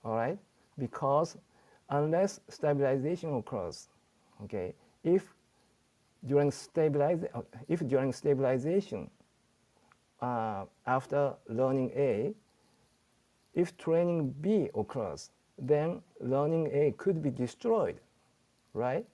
[0.06, 0.40] All right?
[0.80, 1.38] Because
[1.90, 3.90] unless stabilization occurs,
[4.44, 5.34] okay, if
[6.26, 7.24] during, stabilize,
[7.68, 9.10] if during stabilization
[10.22, 12.34] uh, after learning A,
[13.54, 18.00] if training B occurs, then learning A could be destroyed,
[18.74, 19.06] right?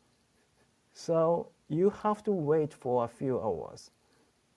[0.94, 3.92] So you have to wait for a few hours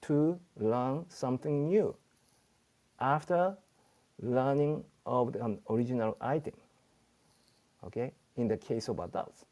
[0.06, 1.94] to learn something new
[3.00, 3.56] after
[4.20, 6.54] learning of the original item,
[7.84, 9.44] okay, in the case of adults.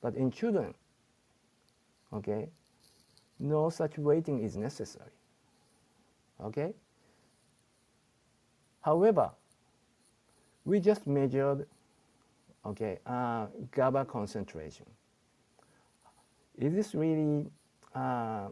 [0.00, 0.74] But in children,
[2.12, 2.48] okay,
[3.38, 5.10] no such waiting is necessary,
[6.42, 6.72] okay?
[8.80, 9.30] However,
[10.64, 11.66] we just measured,
[12.64, 14.86] okay, uh, GABA concentration.
[16.58, 17.46] Is this really
[17.94, 18.48] uh,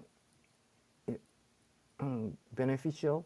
[2.54, 3.24] beneficial?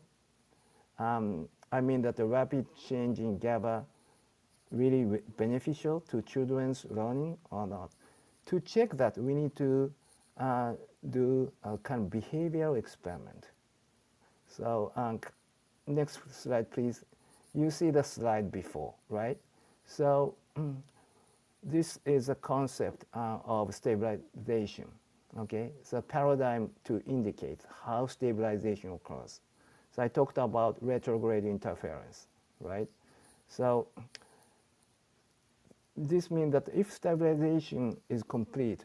[0.99, 3.85] Um, I mean that the rapid change in GABA
[4.71, 7.91] really beneficial to children's learning or not.
[8.47, 9.93] To check that, we need to
[10.39, 10.73] uh,
[11.11, 13.51] do a kind of behavioral experiment.
[14.47, 15.21] So um,
[15.87, 17.05] next slide, please.
[17.55, 19.39] You see the slide before, right?
[19.85, 20.35] So
[21.63, 24.87] this is a concept uh, of stabilization.
[25.37, 29.41] Okay, a paradigm to indicate how stabilization occurs.
[29.95, 32.29] So I talked about retrograde interference,
[32.61, 32.89] right?
[33.49, 33.89] So
[35.97, 38.85] this means that if stabilization is complete,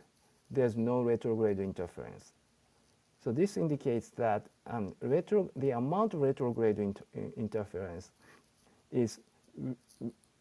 [0.52, 2.34] there's no retrograde interference.
[3.24, 7.04] So this indicates that um, retro, the amount of retrograde inter
[7.38, 8.12] interference
[8.92, 9.20] is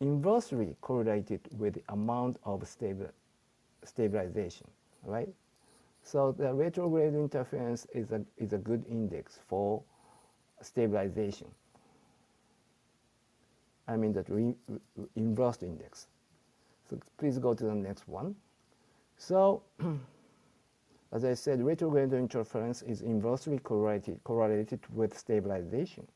[0.00, 3.08] inversely correlated with the amount of stable,
[3.84, 4.66] stabilization,
[5.04, 5.28] right?
[6.02, 9.82] So the retrograde interference is a, is a good index for
[10.60, 11.48] stabilization.
[13.88, 14.54] I mean that re,
[15.16, 16.06] inverse index.
[16.88, 18.34] So please go to the next one.
[19.16, 19.62] So
[21.12, 26.06] as I said, retrograde interference is inversely correlated, correlated with stabilization.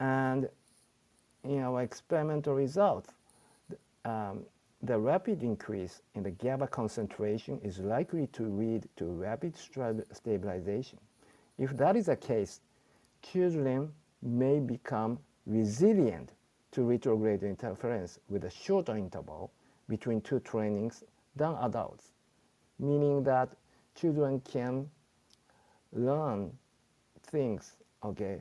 [0.00, 0.48] And
[1.44, 3.12] in our experimental results,
[4.04, 4.44] um,
[4.82, 10.98] the rapid increase in the GABA concentration is likely to lead to rapid stabilization.
[11.58, 12.60] If that is the case,
[13.22, 16.32] children may become resilient
[16.72, 19.50] to retrograde interference with a shorter interval
[19.88, 21.04] between two trainings
[21.36, 22.12] than adults,
[22.78, 23.50] meaning that
[23.94, 24.88] children can
[25.92, 26.52] learn
[27.24, 28.40] things, okay,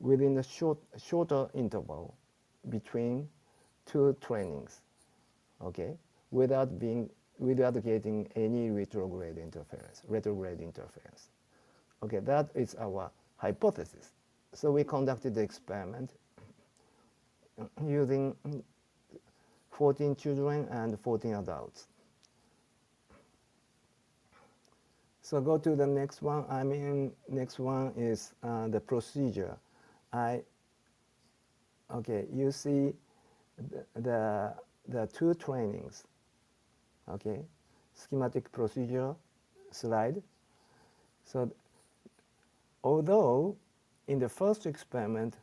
[0.00, 2.14] within a short, shorter interval
[2.68, 3.28] between
[3.86, 4.80] two trainings,
[5.62, 5.96] okay,
[6.30, 11.28] without being, without getting any retrograde interference, retrograde interference.
[12.02, 14.12] Okay, that is our hypothesis.
[14.52, 16.12] So we conducted the experiment
[17.86, 18.34] using
[19.70, 21.88] 14 children and 14 adults.
[25.24, 26.44] So go to the next one.
[26.50, 29.56] I mean, next one is uh, the procedure.
[30.12, 30.42] I,
[31.92, 32.92] okay, you see
[33.56, 34.54] the, the,
[34.88, 36.04] the two trainings,
[37.08, 37.40] okay,
[37.94, 39.14] schematic procedure
[39.70, 40.22] slide.
[41.24, 41.50] So
[42.82, 43.56] although
[44.08, 45.36] in the first experiment,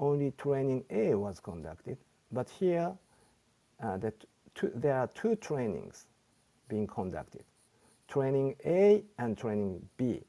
[0.00, 1.98] only training A was conducted,
[2.32, 2.92] but here
[3.82, 4.12] uh, the
[4.54, 6.06] two, there are two trainings
[6.68, 7.44] being conducted,
[8.08, 10.22] training A and training B.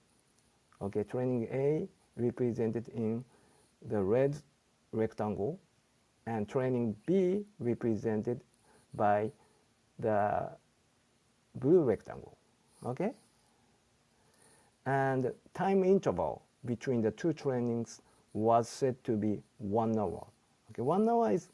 [0.81, 3.23] Okay, training A represented in
[3.89, 4.35] the red
[4.91, 5.59] rectangle
[6.25, 8.41] and training B represented
[8.93, 9.31] by
[9.99, 10.49] the
[11.55, 12.37] blue rectangle,
[12.85, 13.13] okay?
[14.85, 18.01] And time interval between the two trainings
[18.33, 20.25] was said to be one hour.
[20.71, 21.49] Okay, one hour is,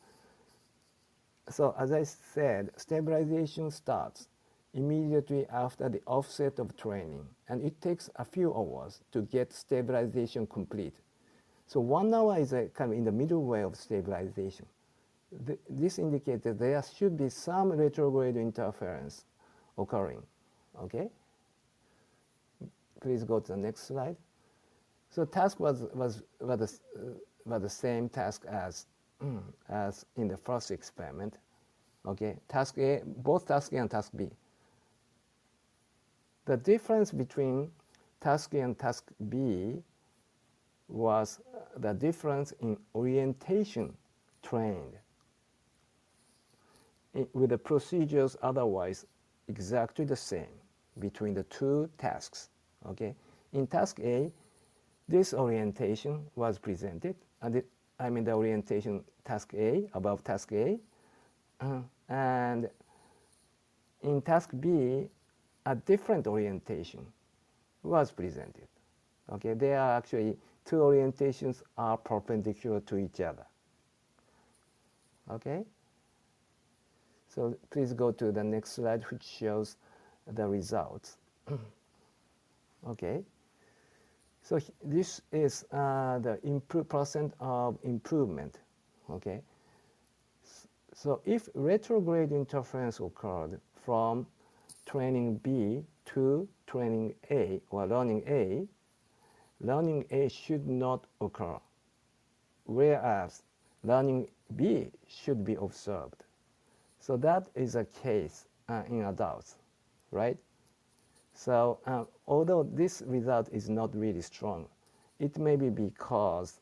[1.50, 4.28] so as I said, stabilization starts
[4.74, 10.46] immediately after the offset of training, and it takes a few hours to get stabilization
[10.48, 10.96] complete.
[11.68, 14.66] So one hour is a kind of in the middle way of stabilization.
[15.44, 19.26] The, this that there should be some retrograde interference
[19.78, 20.24] occurring,
[20.82, 21.10] okay?
[23.02, 24.16] Please go to the next slide.
[25.10, 27.00] So task was, was, was, uh,
[27.46, 28.86] was the same task as,
[29.70, 31.38] as in the first experiment.
[32.08, 34.30] Okay, task A, both task A and task B.
[36.46, 37.72] The difference between
[38.22, 39.82] task A and task B
[40.88, 41.42] was
[41.78, 43.94] the difference in orientation
[44.44, 44.98] trained
[47.34, 49.06] with the procedures otherwise
[49.48, 50.54] exactly the same
[51.00, 52.50] between the two tasks.
[52.88, 53.16] Okay,
[53.54, 54.32] in task A,
[55.08, 57.66] this orientation was presented, and it,
[58.00, 60.80] I mean the orientation task A, above task A,
[61.62, 62.70] uh, and
[64.04, 65.10] in task B,
[65.66, 67.06] a different orientation
[67.82, 68.68] was presented.
[69.32, 73.46] Okay, there are actually two orientations are perpendicular to each other.
[75.32, 75.64] Okay,
[77.36, 79.76] so please go to the next slide, which shows
[80.26, 81.18] the results.
[82.88, 83.22] okay.
[84.42, 86.40] So this is uh, the
[86.88, 88.60] percent of improvement,
[89.10, 89.42] okay?
[90.94, 94.28] So if retrograde interference occurred from
[94.86, 95.84] training B
[96.14, 98.68] to training A or learning A,
[99.60, 101.60] learning A should not occur,
[102.66, 103.42] whereas
[103.84, 106.25] learning B should be observed.
[107.06, 109.58] So that is a case uh, in adults,
[110.10, 110.40] right?
[111.36, 114.66] So um, although this result is not really strong,
[115.20, 116.62] it may be because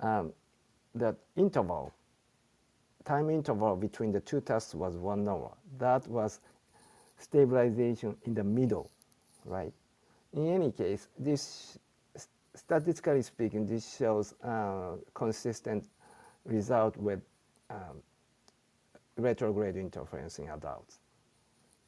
[0.00, 0.32] um,
[0.96, 1.94] the interval,
[3.04, 5.52] time interval between the two tests was one hour.
[5.78, 6.40] That was
[7.18, 8.90] stabilization in the middle,
[9.44, 9.72] right?
[10.32, 11.78] In any case, this,
[12.56, 15.84] statistically speaking, this shows uh, consistent
[16.44, 17.20] result with
[17.70, 18.02] um,
[19.16, 20.98] retrograde interference in adults.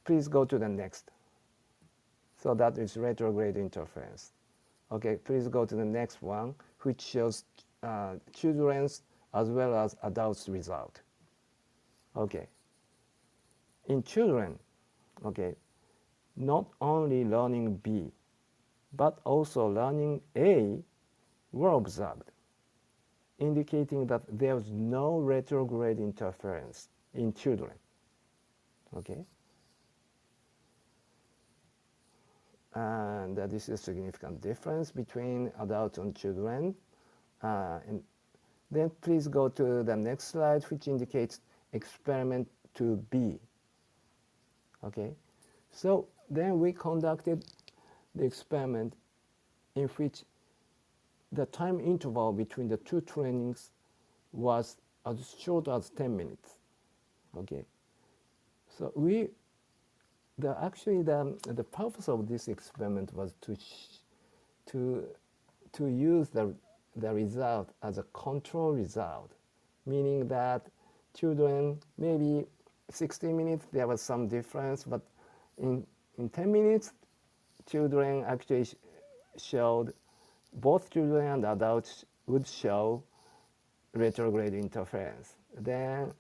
[0.05, 1.11] Please go to the next.
[2.37, 4.33] So that is retrograde interference.
[4.91, 7.45] Okay, please go to the next one, which shows
[7.83, 9.03] uh, children's
[9.35, 11.01] as well as adults result.
[12.16, 12.47] Okay.
[13.87, 14.59] In children,
[15.25, 15.55] okay,
[16.37, 18.12] not only learning B,
[18.95, 20.79] but also learning A
[21.53, 22.31] were observed,
[23.39, 27.73] indicating that there was no retrograde interference in children.
[28.97, 29.25] Okay?
[32.75, 36.75] And uh, this is a significant difference between adults and children.
[37.43, 38.03] Uh, and
[38.71, 41.41] then please go to the next slide, which indicates
[41.73, 43.39] experiment 2B.
[44.85, 45.13] Okay,
[45.71, 47.45] so then we conducted
[48.15, 48.95] the experiment
[49.75, 50.25] in which
[51.31, 53.71] the time interval between the two trainings
[54.33, 56.57] was as short as 10 minutes.
[57.39, 57.64] Okay,
[58.68, 59.28] so we,
[60.39, 63.57] the actually the the purpose of this experiment was to
[64.66, 65.05] to
[65.72, 66.55] to use the
[66.97, 69.33] the result as a control result,
[69.87, 70.66] meaning that
[71.14, 72.47] children maybe
[72.91, 75.01] 60 minutes there was some difference, but
[75.59, 75.87] in
[76.18, 76.93] in 10 minutes
[77.66, 78.74] children actually sh
[79.39, 79.95] showed
[80.53, 83.03] both children and adults would show
[83.95, 85.37] retrograde interference.
[85.59, 86.12] Then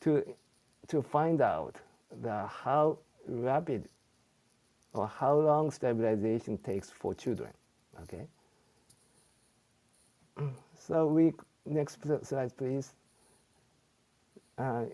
[0.00, 0.24] to
[0.88, 1.76] to find out
[2.22, 3.88] the how rapid
[4.94, 7.50] or how long stabilization takes for children.
[8.02, 8.26] Okay.
[10.80, 11.34] So we
[11.66, 12.94] next slide, please.
[14.56, 14.84] Uh,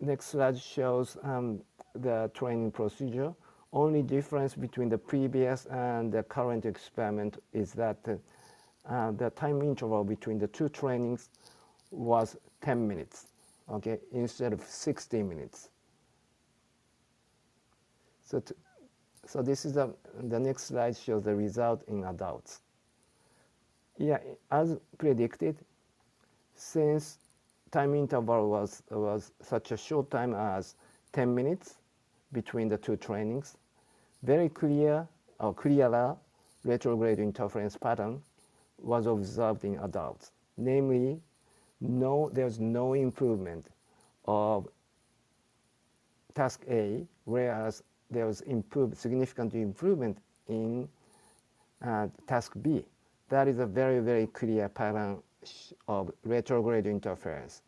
[0.00, 1.60] next slide shows um,
[1.94, 3.32] the training procedure.
[3.72, 7.98] Only difference between the previous and the current experiment is that
[8.88, 11.30] uh, the time interval between the two trainings
[11.90, 13.26] was 10 minutes,
[13.70, 15.68] okay, instead of 60 minutes.
[18.24, 18.54] So, to,
[19.26, 19.94] so this is the,
[20.28, 22.60] the next slide shows the result in adults.
[23.96, 24.18] Yeah,
[24.50, 25.56] as predicted,
[26.54, 27.18] since
[27.70, 30.74] time interval was, was such a short time as
[31.12, 31.76] 10 minutes
[32.32, 33.56] between the two trainings,
[34.22, 35.06] very clear
[35.40, 36.16] or clearer
[36.64, 38.22] retrograde interference pattern
[38.78, 40.32] was observed in adults.
[40.56, 41.20] Namely,
[41.80, 43.66] no, there's no improvement
[44.26, 44.68] of
[46.34, 50.18] task A, whereas there was improved, significant improvement
[50.48, 50.88] in
[51.84, 52.84] uh, task B.
[53.28, 55.22] That is a very, very clear pattern
[55.86, 57.62] of retrograde interference,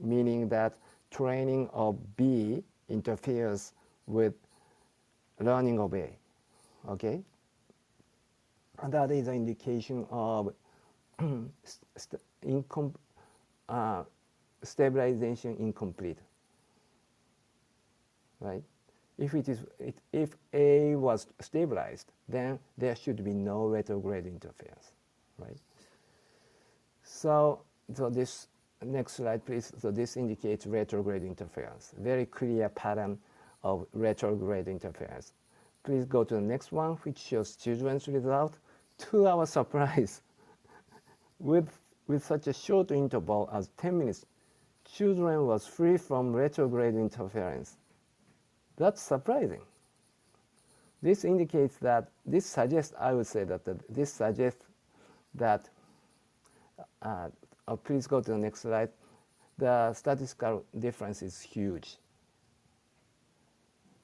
[0.00, 0.76] meaning that
[1.10, 3.72] training of B interferes
[4.06, 4.34] with
[5.40, 6.10] learning of A.
[6.88, 7.22] Okay?
[8.82, 10.52] And that is an indication of
[13.68, 14.02] uh,
[14.62, 16.18] stabilization incomplete.
[18.40, 18.62] Right?
[19.18, 24.92] If it is, it, if A was stabilized, then there should be no retrograde interference,
[25.38, 25.56] right?
[27.04, 27.60] So,
[27.94, 28.48] so this
[28.84, 29.72] next slide, please.
[29.78, 31.94] So this indicates retrograde interference.
[31.98, 33.18] Very clear pattern
[33.62, 35.32] of retrograde interference.
[35.84, 38.58] Please go to the next one, which shows children's result.
[39.10, 40.22] To our surprise,
[41.38, 41.68] with
[42.06, 44.26] with such a short interval as 10 minutes,
[44.84, 47.76] children was free from retrograde interference.
[48.76, 49.60] That's surprising.
[51.00, 54.64] This indicates that, this suggests, I would say that, that this suggests
[55.34, 55.68] that,
[57.02, 57.28] uh,
[57.66, 58.90] oh, please go to the next slide,
[59.58, 61.96] the statistical difference is huge.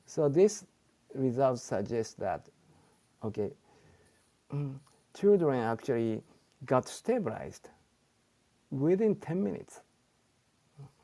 [0.06, 0.64] So this
[1.14, 2.48] result suggests that,
[3.22, 3.52] okay,
[5.14, 6.22] children actually
[6.64, 7.68] got stabilized
[8.70, 9.80] within 10 minutes,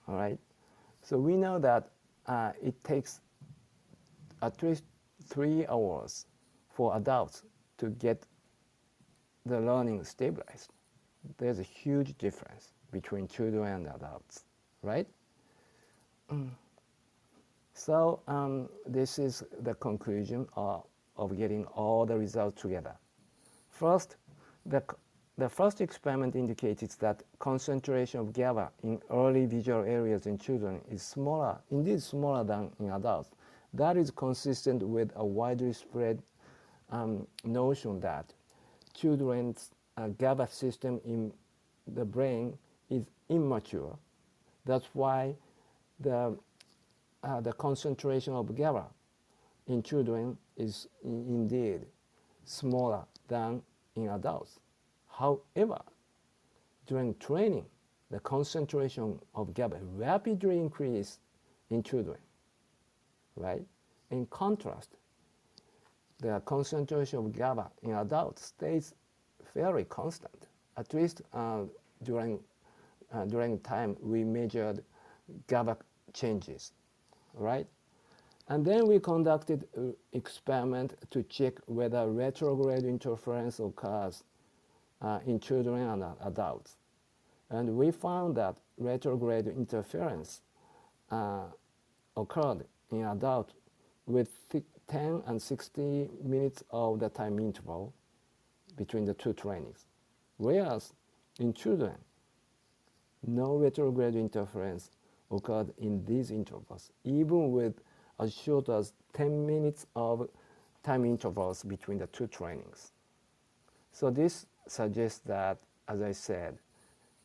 [0.08, 0.38] all right?
[1.02, 1.90] So we know that
[2.26, 3.20] uh, it takes
[4.42, 4.84] at least
[5.24, 6.26] three hours
[6.70, 7.42] for adults
[7.78, 8.24] to get
[9.46, 10.72] the learning stabilized.
[11.38, 14.44] There's a huge difference between children and adults,
[14.82, 15.06] right?
[16.30, 16.50] Mm.
[17.74, 20.84] So um, this is the conclusion of,
[21.16, 22.94] of getting all the results together.
[23.70, 24.16] First,
[24.64, 24.82] the,
[25.36, 31.02] the first experiment indicated that concentration of GABA in early visual areas in children is
[31.02, 33.30] smaller, indeed smaller than in adults.
[33.72, 36.22] That is consistent with a widely spread
[36.90, 38.32] um, notion that
[38.94, 41.32] children's uh, GABA system in
[41.88, 42.56] the brain
[42.88, 43.98] is immature.
[44.64, 45.34] That's why
[45.98, 46.36] the,
[47.24, 48.84] uh, the concentration of GABA
[49.66, 51.80] in children is indeed
[52.44, 53.62] smaller than
[53.96, 54.60] in adults.
[55.18, 55.80] However,
[56.86, 57.66] during training,
[58.10, 61.18] the concentration of GABA rapidly increases
[61.70, 62.18] in children
[63.36, 63.62] right?
[64.10, 64.90] In contrast,
[66.20, 68.94] the concentration of GABA in adults stays
[69.52, 71.62] fairly constant, at least uh,
[72.02, 72.38] during,
[73.12, 74.82] uh, during time we measured
[75.48, 75.78] GABA
[76.12, 76.72] changes,
[77.34, 77.66] right?
[78.48, 84.22] And then we conducted an experiment to check whether retrograde interference occurs
[85.00, 86.76] uh, in children and adults.
[87.50, 90.40] And we found that retrograde interference
[91.10, 91.44] uh,
[92.16, 93.54] occurred in adults
[94.06, 94.28] with
[94.88, 97.94] 10 and 60 minutes of the time interval
[98.76, 99.86] between the two trainings.
[100.36, 100.92] Whereas
[101.38, 101.94] in children,
[103.26, 104.90] no retrograde interference
[105.30, 107.80] occurred in these intervals, even with
[108.20, 110.28] as short as 10 minutes of
[110.82, 112.92] time intervals between the two trainings.
[113.92, 115.58] So this suggests that,
[115.88, 116.58] as I said,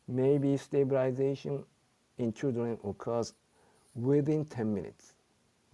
[0.08, 1.64] maybe stabilization
[2.18, 3.34] in children occurs
[3.94, 5.14] within 10 minutes.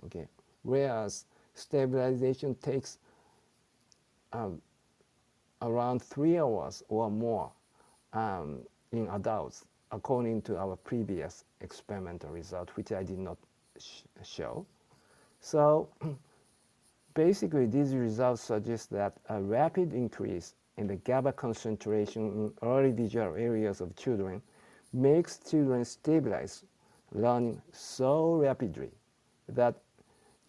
[0.05, 0.27] Okay,
[0.62, 2.99] whereas stabilization takes
[4.33, 4.61] um,
[5.62, 7.51] around three hours or more
[8.12, 8.59] um,
[8.93, 13.39] in adults, according to our previous experimental result, which I did not
[13.79, 14.67] sh show.
[15.41, 15.89] So
[17.14, 23.35] basically, these results suggest that a rapid increase in the GABA concentration in early visual
[23.35, 24.43] areas of children
[24.93, 26.64] makes children stabilize
[27.12, 28.91] learning so rapidly
[29.49, 29.74] that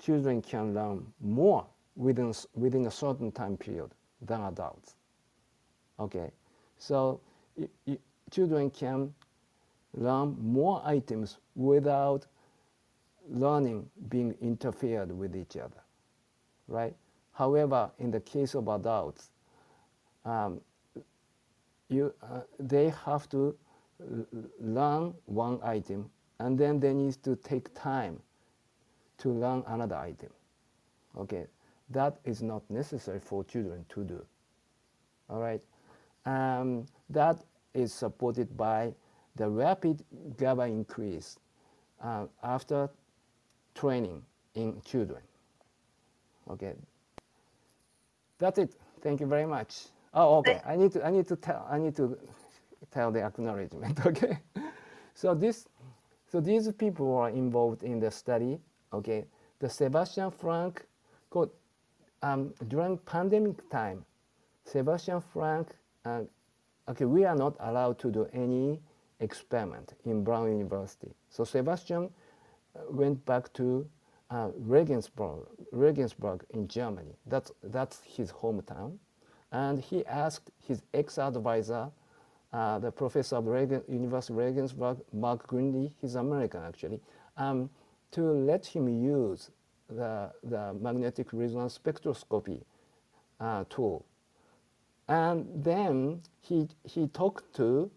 [0.02, 1.66] children can learn more
[1.96, 3.90] within, within a certain time period
[4.22, 4.96] than adults.
[6.00, 6.32] Okay,
[6.78, 7.20] so
[8.30, 9.14] children can
[9.94, 12.28] learn more items without
[13.30, 15.82] learning being interfered with each other,
[16.68, 16.96] right?
[17.34, 19.32] However, in the case of adults,
[20.28, 20.62] um,
[21.90, 23.56] you, uh, they have to
[24.60, 26.10] learn one item
[26.40, 28.20] and then they need to take time
[29.18, 30.30] to learn another item.
[31.18, 31.48] Okay,
[31.90, 34.24] that is not necessary for children to do.
[35.30, 35.62] All right,
[36.26, 38.94] um, that is supported by
[39.36, 40.04] the rapid
[40.38, 41.40] GABA increase
[42.04, 42.90] uh, after
[43.74, 44.22] training
[44.54, 45.22] in children.
[46.50, 46.74] Okay,
[48.38, 48.76] that's it.
[49.02, 49.88] Thank you very much.
[50.14, 50.62] Oh, okay.
[50.66, 51.06] I need to.
[51.06, 51.68] I need to tell.
[51.70, 52.18] I need to
[52.92, 54.00] tell the acknowledgement.
[54.06, 54.40] Okay.
[55.14, 55.68] so this.
[56.32, 58.60] So these people are involved in the study.
[58.94, 59.26] Okay.
[59.60, 60.86] The Sebastian Frank.
[61.30, 61.52] Called,
[62.22, 64.06] um, during pandemic time,
[64.66, 65.70] Sebastian Frank.
[66.06, 66.22] Uh,
[66.90, 68.80] okay, we are not allowed to do any
[69.20, 71.14] experiment in Brown University.
[71.30, 72.10] So Sebastian
[72.90, 73.88] went back to
[74.30, 77.16] uh, Regensburg, Regensburg in Germany.
[77.26, 78.98] That's, that's his hometown.
[79.52, 81.90] And he asked his ex-advisor,
[82.54, 87.00] uh, the professor of Regen, University of Regensburg, Mark Greenlee, he's American actually,
[87.38, 87.70] um,
[88.12, 89.52] to let him use
[89.90, 92.62] the, the magnetic resonance spectroscopy
[93.40, 94.06] uh, tool.
[95.08, 97.90] And then he, he talked to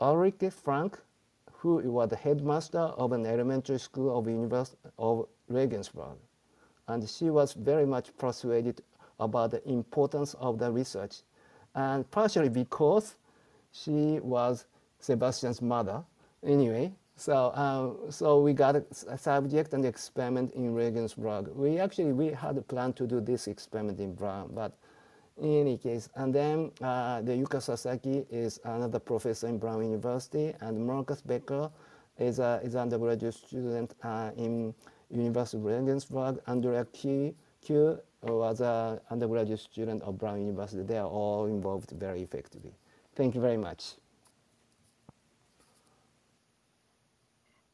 [0.00, 0.98] Ulrike Frank,
[1.50, 6.16] who was the headmaster of an elementary school of University of Regensburg.
[6.88, 8.82] And she was very much persuaded
[9.18, 11.22] about the importance of the research,
[11.74, 13.16] and partially because
[13.72, 14.66] she was
[15.00, 16.04] Sebastian's mother.
[16.44, 21.48] Anyway, so um, so we got a subject and experiment in Regensburg.
[21.54, 24.72] We actually we had a plan to do this experiment in Brown, but
[25.40, 30.54] in any case, and then uh, the Yuka Sasaki is another professor in Brown University,
[30.60, 31.70] and Marcus Becker
[32.18, 34.74] is is an undergraduate student uh, in
[35.10, 36.40] University of Regensburg.
[36.46, 37.34] Andrea Q,
[37.64, 37.98] Q
[38.30, 40.82] was an undergraduate student of Brown University.
[40.82, 42.74] They are all involved very effectively.
[43.14, 43.94] Thank you very much.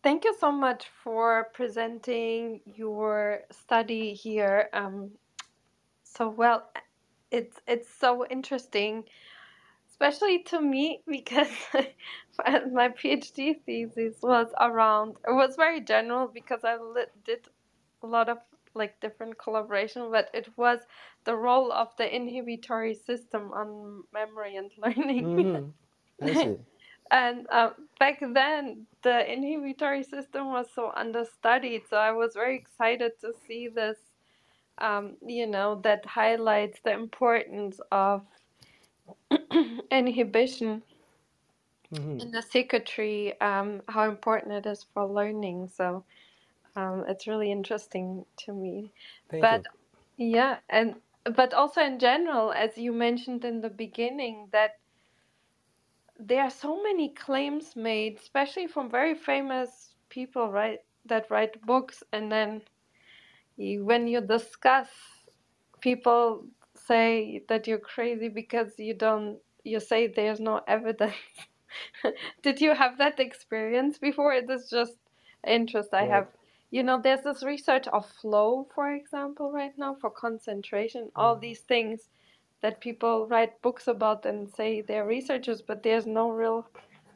[0.02, 5.10] Thank you so much for presenting your study here um,
[6.18, 6.70] so well
[7.30, 9.04] it's it's so interesting
[9.90, 11.48] especially to me because
[12.72, 16.76] my phd thesis was around it was very general because i
[17.24, 17.46] did
[18.02, 18.38] a lot of
[18.78, 20.80] like different collaboration but it was
[21.24, 25.72] the role of the inhibitory system on memory and learning
[26.22, 26.52] mm-hmm.
[27.10, 33.12] and uh, back then the inhibitory system was so understudied so i was very excited
[33.20, 33.98] to see this
[34.80, 38.22] um, you know, that highlights the importance of
[39.90, 40.82] inhibition
[41.92, 42.20] mm-hmm.
[42.20, 45.68] in the circuitry, um, how important it is for learning.
[45.74, 46.04] So
[46.78, 48.92] um, it's really interesting to me.
[49.30, 49.64] Thank but you.
[50.18, 50.96] yeah, and
[51.36, 54.72] but also in general, as you mentioned in the beginning, that
[56.18, 62.02] there are so many claims made, especially from very famous people, right, that write books
[62.12, 62.62] and then
[63.56, 64.88] you, when you discuss
[65.80, 71.14] people say that you're crazy because you don't you say there's no evidence.
[72.42, 74.32] Did you have that experience before?
[74.34, 74.98] It is just
[75.46, 76.06] interest I Right.
[76.06, 76.28] have.
[76.70, 81.38] You know, there's this research of flow, for example, right now for concentration, all Mm.
[81.38, 82.08] these things
[82.60, 86.68] that people write books about and say they're researchers, but there's no real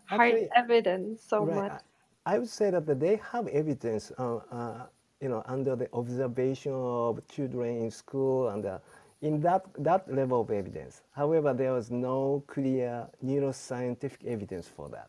[0.07, 1.47] hard Actually, evidence so right.
[1.47, 1.69] much.
[1.69, 1.81] I,
[2.27, 4.87] I would say that they have evidence, uh, uh,
[5.21, 8.79] you know, under the observation of children in school and uh,
[9.23, 11.03] in that, that level of evidence.
[11.13, 15.09] However, there was no clear neuroscientific evidence for that.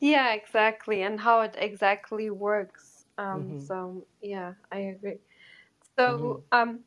[0.00, 2.93] Yeah, exactly, and how it exactly works.
[3.18, 5.18] Um, hmm so yeah, I agree.
[5.96, 6.80] hmm So um,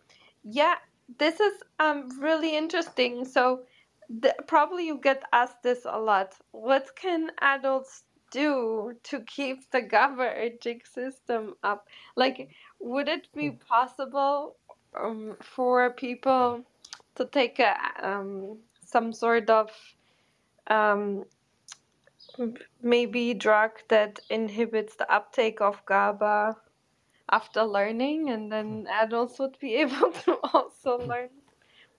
[0.43, 0.75] yeah,
[1.17, 3.25] this is um really interesting.
[3.25, 3.63] So
[4.09, 6.35] the, probably you get asked this a lot.
[6.51, 11.87] What can adults do to keep the GABAergic system up?
[12.15, 12.49] Like,
[12.79, 14.57] would it be possible
[14.95, 16.63] um, for people
[17.15, 19.69] to take a um some sort of
[20.67, 21.25] um
[22.81, 26.57] maybe drug that inhibits the uptake of GABA
[27.29, 31.29] after learning, and then adults would be able to also learn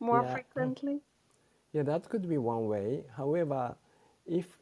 [0.01, 1.03] more Yeah, frequently.
[1.73, 3.05] yeah, that could be one way.
[3.17, 3.77] However,
[4.27, 4.59] if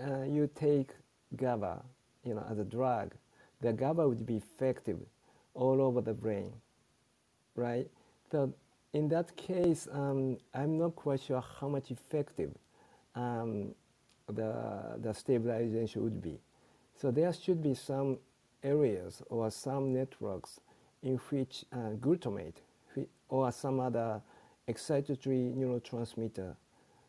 [0.00, 0.90] uh, you take
[1.36, 1.82] GABA,
[2.24, 3.14] you know, as a drug,
[3.60, 4.98] the GABA would be effective
[5.54, 6.52] all over the brain,
[7.54, 7.88] right?
[8.30, 8.52] So
[8.92, 12.52] in that case, um, I'm not quite sure how much effective
[13.14, 13.74] um,
[14.30, 16.38] the, the stabilization would be.
[16.96, 18.18] So there should be some
[18.62, 20.60] areas or some networks
[21.02, 22.56] in which uh, glutamate
[23.28, 24.20] or some other
[24.68, 26.54] excitatory neurotransmitter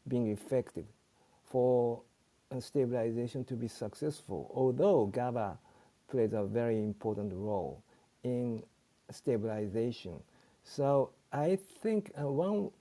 [0.07, 0.85] being effective
[1.43, 2.01] for
[2.51, 5.57] uh, stabilization to be successful, although GABA
[6.09, 7.83] plays a very important role
[8.23, 8.63] in
[9.09, 10.19] stabilization.
[10.63, 12.71] So I think uh, one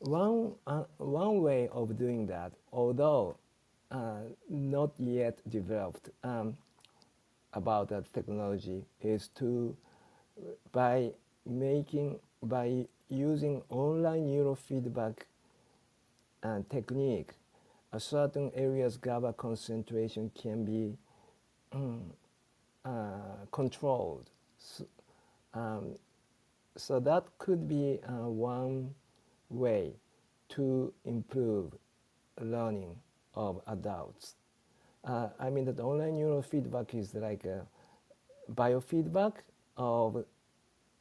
[0.00, 3.36] one, uh, one way of doing that, although
[3.90, 6.56] uh, not yet developed um,
[7.52, 9.76] about that technology, is to
[10.72, 11.10] by
[11.46, 15.16] making by using online neurofeedback
[16.42, 17.32] uh, technique,
[17.92, 20.96] a certain areas GABA concentration can be
[21.74, 22.00] mm,
[22.84, 24.30] uh, controlled.
[24.58, 24.86] So,
[25.54, 25.94] um,
[26.76, 28.94] so that could be uh, one
[29.50, 29.94] way
[30.50, 31.72] to improve
[32.40, 32.96] learning
[33.34, 34.34] of adults.
[35.04, 37.66] Uh, I mean that online neurofeedback is like a
[38.52, 39.34] biofeedback
[39.76, 40.24] of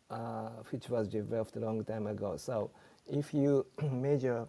[0.10, 2.38] uh, which was developed a long time ago.
[2.38, 2.72] So
[3.08, 4.48] if you measure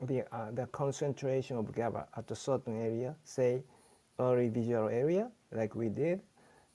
[0.00, 3.62] the, uh, the concentration of GABA at a certain area, say
[4.18, 6.20] early visual area, like we did,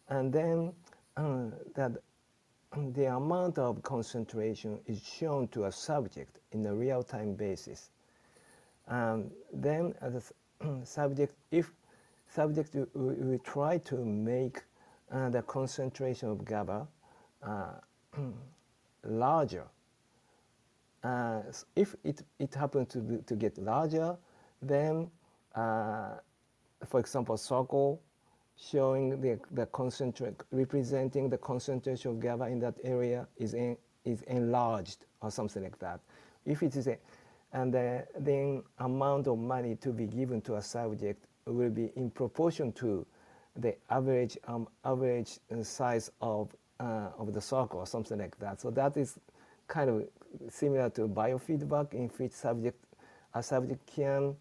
[0.09, 0.73] and then
[1.17, 1.91] uh, that
[2.93, 7.89] the amount of concentration is shown to a subject in a real-time basis.
[8.87, 10.21] And then a
[10.85, 11.71] subject, if
[12.29, 14.63] subject we, we try to make
[15.11, 16.87] uh, the concentration of GABA
[17.43, 17.65] uh,
[19.03, 19.63] larger.
[21.03, 21.41] Uh,
[21.75, 24.17] if it, it happens to, be, to get larger,
[24.61, 25.09] then,
[25.53, 26.15] uh,
[26.85, 28.01] for example, circle
[28.57, 34.21] showing the, the concentrate, representing the concentration of GABA in that area is, in, is
[34.23, 35.99] enlarged or something like that.
[36.45, 36.97] If it is a,
[37.53, 42.09] and the, then amount of money to be given to a subject will be in
[42.09, 43.05] proportion to
[43.57, 48.59] the average um, average size of uh, of the circle or something like that.
[48.59, 49.17] So that is
[49.67, 50.03] kind of
[50.49, 52.83] similar to biofeedback in which subject
[53.33, 54.35] a subject can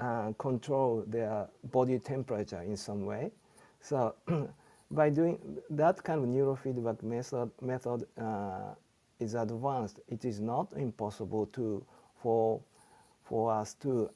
[0.00, 3.30] uh, control their body temperature in some way.
[3.80, 4.14] So
[4.90, 5.38] by doing
[5.70, 8.74] that kind of neurofeedback method, method uh,
[9.20, 10.00] is advanced.
[10.08, 11.84] It is not impossible to
[12.22, 12.60] for
[13.24, 14.10] for us to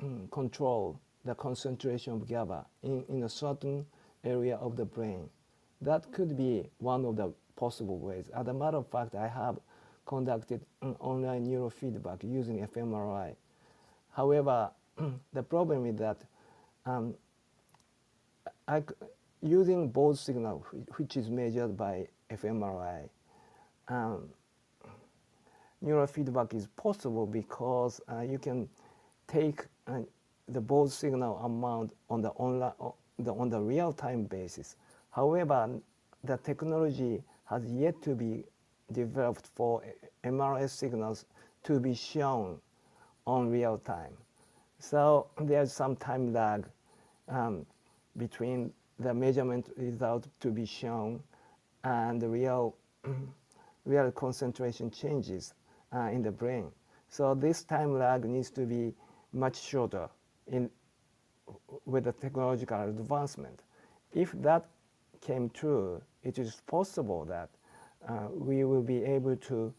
[0.30, 3.86] control the concentration of GABA in, in a certain
[4.24, 5.28] area of the brain.
[5.80, 8.30] That could be one of the possible ways.
[8.34, 9.58] As a matter of fact, I have
[10.06, 10.60] conducted
[10.98, 13.34] online neurofeedback using fMRI.
[14.12, 14.70] However,
[15.32, 16.18] the problem is that
[16.86, 17.14] um,
[18.68, 18.82] I,
[19.42, 23.08] using BOLD signal, which is measured by fMRI,
[23.88, 24.28] um,
[25.84, 28.68] neurofeedback is possible because uh, you can
[29.26, 30.00] take uh,
[30.48, 32.30] the BOLD signal amount on the
[33.18, 34.76] the, on the real-time basis.
[35.10, 35.68] However,
[36.24, 38.44] the technology has yet to be
[38.92, 39.82] developed for
[40.24, 41.26] MRS signals
[41.64, 42.58] to be shown
[43.26, 44.16] on real time.
[44.80, 46.66] So there's some time lag
[47.28, 47.66] um,
[48.16, 51.22] between the measurement result to be shown
[51.84, 52.74] and the real
[53.84, 55.54] real concentration changes
[55.94, 56.72] uh, in the brain.
[57.08, 58.94] So this time lag needs to be
[59.32, 60.08] much shorter
[60.46, 60.70] in,
[61.84, 63.60] with the technological advancement.
[64.14, 64.66] If that
[65.20, 67.50] came true, it is possible that
[68.08, 69.74] uh, we will be able to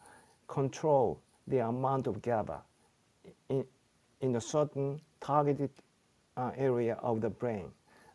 [0.47, 2.61] control the amount of GABA
[3.49, 3.65] in,
[4.21, 5.69] in a certain targeted
[6.37, 7.71] uh, area of the brain.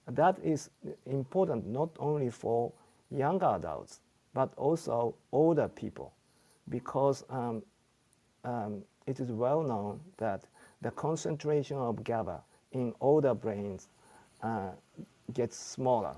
[0.09, 0.71] That is
[1.07, 2.73] important not only for
[3.11, 4.01] younger adults,
[4.35, 6.13] but also older people,
[6.69, 7.63] because um,
[8.45, 10.45] um, it is well known that
[10.83, 12.41] the concentration of GABA
[12.73, 13.89] in older brains
[14.43, 14.71] uh,
[15.33, 16.15] gets smaller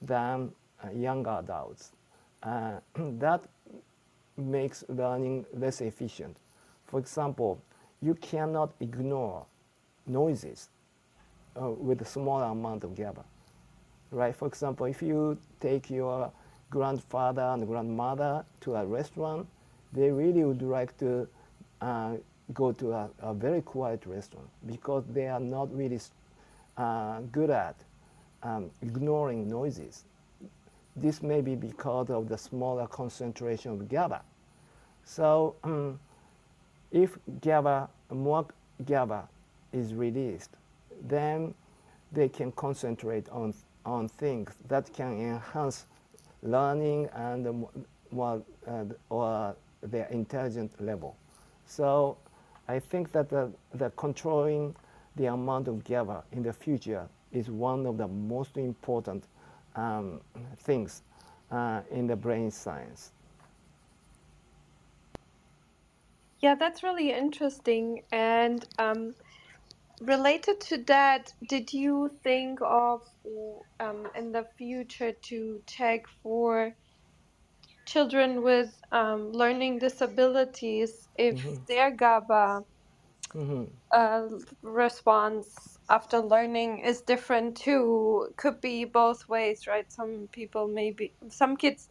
[0.00, 1.92] than uh, younger adults.
[2.42, 2.78] Uh,
[3.18, 3.42] that
[4.36, 6.36] makes learning less efficient.
[6.86, 7.60] For example,
[8.02, 9.46] you cannot ignore
[10.06, 10.68] noises
[11.60, 13.24] uh, with a small amount of GABA.
[14.10, 14.34] Right?
[14.34, 16.30] For example, if you take your
[16.70, 19.46] grandfather and grandmother to a restaurant,
[19.92, 21.28] they really would like to
[21.80, 22.16] uh,
[22.52, 26.00] go to a, a, very quiet restaurant because they are not really
[26.76, 27.76] uh, good at
[28.42, 30.04] um, ignoring noises.
[30.94, 34.22] This may be because of the smaller concentration of GABA.
[35.04, 35.98] So um,
[36.90, 38.46] if GABA, more
[38.84, 39.28] GABA
[39.72, 40.50] is released,
[41.08, 41.54] then
[42.12, 43.52] they can concentrate on,
[43.84, 45.86] on things that can enhance
[46.42, 47.66] learning and
[48.10, 51.16] more, uh, or their intelligent level.
[51.66, 52.16] So
[52.68, 54.74] I think that the, the controlling
[55.16, 59.24] the amount of GABA in the future is one of the most important
[59.74, 60.20] um,
[60.58, 61.02] things
[61.50, 63.12] uh, in the brain science.
[66.40, 68.02] Yeah, that's really interesting.
[68.12, 69.14] And um,
[70.00, 73.02] related to that, did you think of
[73.80, 76.74] um, in the future to check for
[77.86, 81.54] children with um, learning disabilities if mm-hmm.
[81.66, 82.64] their GABA
[83.32, 83.64] mm-hmm.
[83.92, 84.28] uh,
[84.62, 88.28] response after learning is different too?
[88.36, 89.90] Could be both ways, right?
[89.90, 91.88] Some people maybe some kids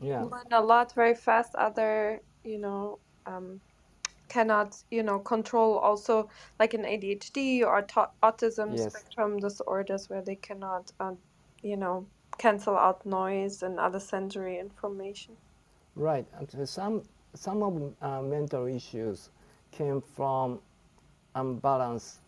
[0.00, 0.22] yeah.
[0.22, 1.54] learn a lot very fast.
[1.54, 2.98] Other, you know.
[3.26, 3.60] Um,
[4.28, 8.92] cannot you know control also like an ADHD or ta- autism yes.
[8.92, 11.12] spectrum disorders where they cannot uh,
[11.62, 12.06] you know
[12.38, 15.36] cancel out noise and other sensory information.
[15.94, 16.26] Right.
[16.64, 17.02] Some
[17.34, 19.30] some of uh, mental issues
[19.70, 20.60] came from
[21.34, 22.18] imbalance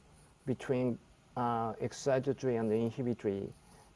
[0.47, 0.99] between
[1.37, 3.49] uh, excitatory and inhibitory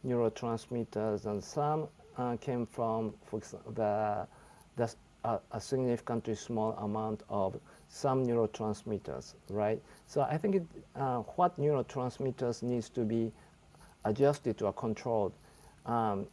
[0.07, 4.26] neurotransmitters, and some uh, came from, for example, the,
[4.76, 4.94] the
[5.24, 7.59] uh, a significantly small amount of
[7.93, 9.80] some neurotransmitters, right?
[10.07, 10.62] So I think it,
[10.97, 13.30] uh, what neurotransmitters needs to be
[14.07, 15.32] adjusted or controlled
[15.84, 16.26] um,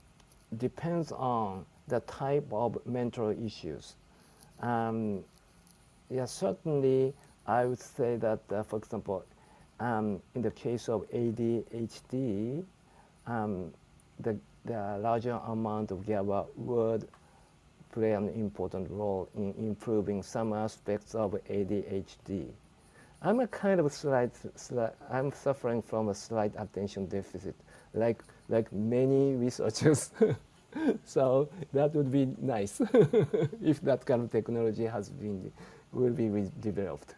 [0.58, 3.96] depends on the type of mental issues.
[4.62, 5.20] Um,
[6.10, 7.14] yeah, certainly
[7.46, 9.26] I would say that, uh, for example,
[9.82, 12.64] um, in the case of ADHD,
[13.28, 13.74] um,
[14.22, 17.08] the, the larger amount of GABA would
[17.92, 22.48] play an important role in improving some aspects of ADHD.
[23.22, 27.56] I'm a kind of slight, slight I'm suffering from a slight attention deficit,
[27.94, 30.12] like, like many researchers.
[31.06, 32.80] so that would be nice
[33.62, 35.52] if that kind of technology has been,
[35.92, 37.16] will be developed.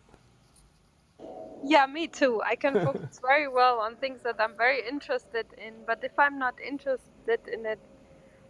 [1.64, 2.42] Yeah, me too.
[2.44, 6.40] I can focus very well on things that I'm very interested in, but if I'm
[6.40, 7.80] not interested in it,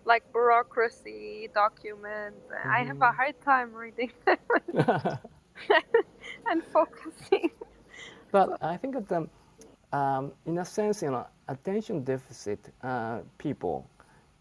[0.06, 2.41] like bureaucracy documents.
[2.49, 2.70] Mm-hmm.
[2.70, 3.16] I have a mm-hmm.
[3.16, 4.38] hard time reading them
[6.49, 7.52] and focusing.
[8.32, 9.28] But I think that,
[9.91, 13.88] um, in a sense, you know, attention deficit uh, people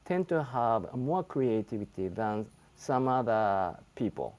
[0.04, 2.46] tend to have more creativity than
[2.76, 4.36] some other people.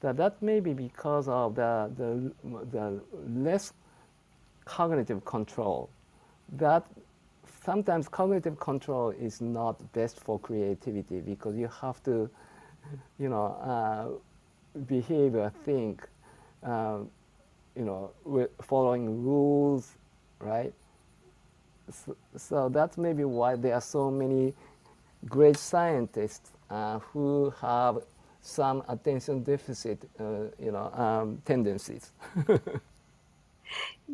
[0.00, 2.32] That that may be because of the the,
[2.70, 3.72] the less
[4.64, 5.88] cognitive control
[6.58, 6.84] that
[7.66, 12.30] sometimes cognitive control is not best for creativity because you have to,
[13.18, 16.08] you know, uh, behave or think,
[16.62, 16.98] uh,
[17.74, 18.12] you know,
[18.62, 19.94] following rules,
[20.38, 20.72] right?
[21.90, 24.54] So, so, that's maybe why there are so many
[25.26, 27.98] great scientists uh, who have
[28.42, 30.24] some attention deficit, uh,
[30.60, 32.12] you know, um, tendencies.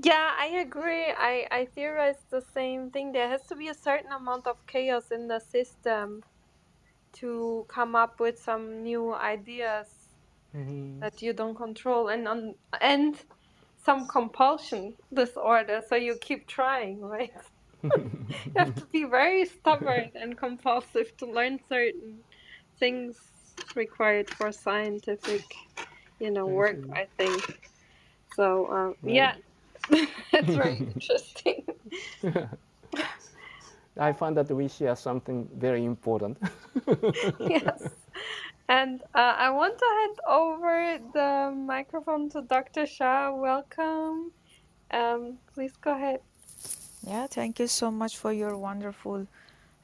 [0.02, 1.06] Yeah, I agree.
[1.06, 3.12] I, I theorize the same thing.
[3.12, 6.22] There has to be a certain amount of chaos in the system
[7.14, 9.86] to come up with some new ideas
[10.56, 11.00] mm-hmm.
[11.00, 13.16] that you don't control and on and
[13.84, 17.32] some compulsion disorder so you keep trying, right?
[17.82, 22.18] you have to be very stubborn and compulsive to learn certain
[22.78, 23.18] things
[23.74, 25.44] required for scientific,
[26.20, 26.78] you know, work.
[26.94, 27.70] I think
[28.36, 28.70] so.
[28.70, 29.14] Um, right.
[29.14, 29.34] Yeah,
[30.32, 31.64] it's very interesting.
[33.98, 36.38] I find that we share something very important.
[37.38, 37.88] yes.
[38.68, 42.86] And uh, I want to hand over the microphone to Dr.
[42.86, 43.30] Shah.
[43.34, 44.32] Welcome.
[44.90, 46.20] Um, please go ahead.
[47.06, 49.26] Yeah, thank you so much for your wonderful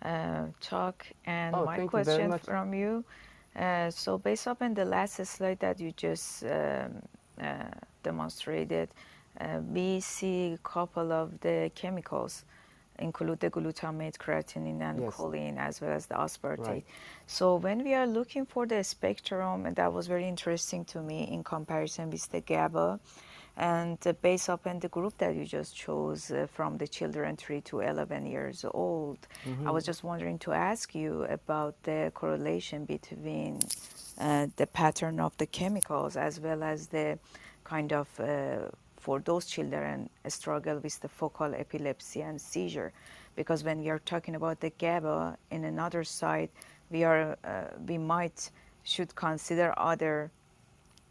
[0.02, 1.06] uh, talk.
[1.26, 3.04] And oh, my question from you.
[3.56, 6.88] Uh, so, based upon the last slide that you just um, uh,
[8.02, 8.88] demonstrated,
[9.40, 12.44] uh, we see a couple of the chemicals
[12.98, 15.14] include the glutamate, creatinine, and yes.
[15.14, 16.66] choline, as well as the aspartate.
[16.66, 16.84] Right.
[17.26, 21.28] So when we are looking for the spectrum, and that was very interesting to me
[21.30, 22.98] in comparison with the GABA,
[23.58, 27.60] and uh, based upon the group that you just chose uh, from the children 3
[27.62, 29.66] to 11 years old, mm-hmm.
[29.66, 33.58] I was just wondering to ask you about the correlation between
[34.20, 37.18] uh, the pattern of the chemicals as well as the
[37.64, 42.92] kind of uh, for those children struggle with the focal epilepsy and seizure
[43.34, 46.48] because when we are talking about the GABA in another side
[46.90, 48.50] we are uh, we might
[48.82, 50.30] should consider other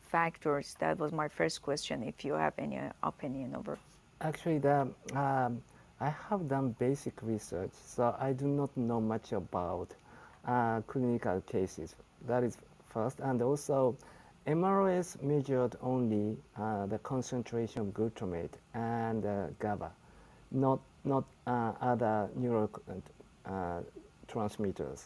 [0.07, 0.75] factors?
[0.79, 3.77] That was my first question if you have any opinion over.
[4.21, 5.61] Actually the um,
[5.99, 9.89] I have done basic research so I do not know much about
[10.45, 11.95] uh, clinical cases.
[12.27, 12.57] That is
[12.97, 13.19] first.
[13.19, 13.95] And also
[14.47, 19.91] MRS measured only uh, the concentration of glutamate and uh, GABA,
[20.51, 23.01] not, not uh, other neurotransmitters.
[24.25, 24.97] Uh,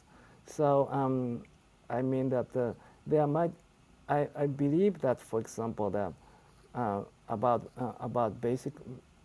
[0.45, 1.43] so um,
[1.89, 2.74] I mean that uh,
[3.08, 3.52] there might,
[4.12, 6.12] I, I believe that, for example, the,
[6.76, 8.74] uh, about, about basic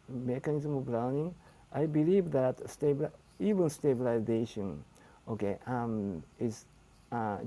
[0.09, 1.35] mechanism of learning,
[1.73, 3.11] I believe that stabi
[3.41, 4.83] even stabilization
[5.29, 6.65] okay, um, is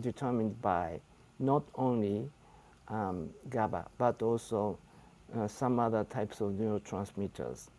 [0.01, 0.99] determined by
[1.39, 2.29] not only
[2.89, 4.77] um, GABA, but also
[5.35, 7.69] uh, some other types of neurotransmitters.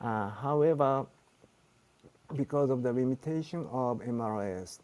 [0.00, 1.06] Uh, however,
[2.34, 4.80] because of the limitation of MRS,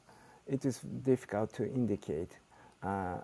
[0.46, 2.38] it is difficult to indicate
[2.82, 3.16] uh,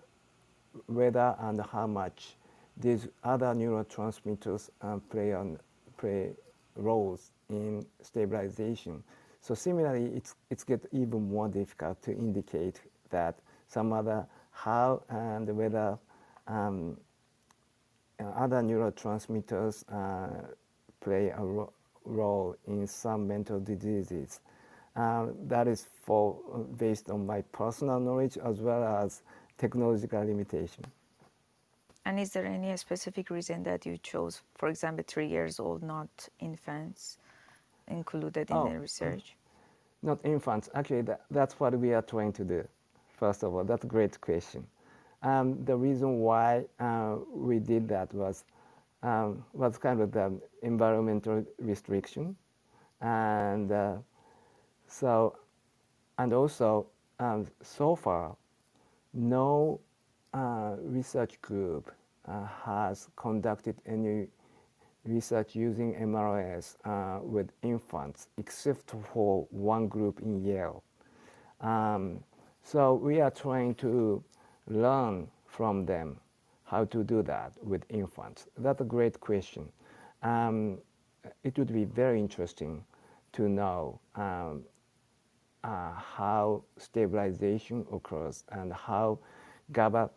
[0.86, 2.36] whether and how much
[2.76, 5.58] these other neurotransmitters uh, play, on,
[5.96, 6.32] play
[6.76, 9.02] roles in stabilization.
[9.40, 13.38] So similarly, it's, it's get even more difficult to indicate that
[13.68, 15.98] some other how and whether
[16.46, 16.96] um,
[18.20, 20.48] uh, other neurotransmitters uh,
[21.00, 21.72] play a ro
[22.04, 24.40] role in some mental diseases.
[24.96, 26.36] Uh, that is for
[26.78, 29.22] based on my personal knowledge as well as
[29.58, 30.84] technological limitation.
[32.04, 36.08] And is there any specific reason that you chose, for example, three years old, not
[36.40, 37.18] infants,
[37.86, 39.36] included in oh, the research?
[40.02, 40.70] Not infants.
[40.74, 42.66] Actually, that, that's what we are trying to do.
[43.18, 44.66] First of all, that's a great question.
[45.22, 48.44] Um, the reason why uh, we did that was
[49.02, 52.36] um, was kind of the environmental restriction,
[53.00, 53.96] and uh,
[54.86, 55.36] so
[56.18, 56.86] and also
[57.18, 58.36] um, so far,
[59.14, 59.80] no
[60.34, 61.90] uh, research group
[62.26, 64.28] uh, has conducted any
[65.04, 70.82] research using MRS uh, with infants, except for one group in Yale.
[71.60, 72.20] Um,
[72.62, 74.22] so we are trying to
[74.66, 76.20] learn from them
[76.68, 78.46] how to do that with infants?
[78.58, 79.70] That's a great question.
[80.22, 80.78] Um,
[81.42, 82.84] it would be very interesting
[83.32, 84.64] to know um,
[85.64, 89.18] uh, how stabilization occurs and how
[89.72, 90.10] GABA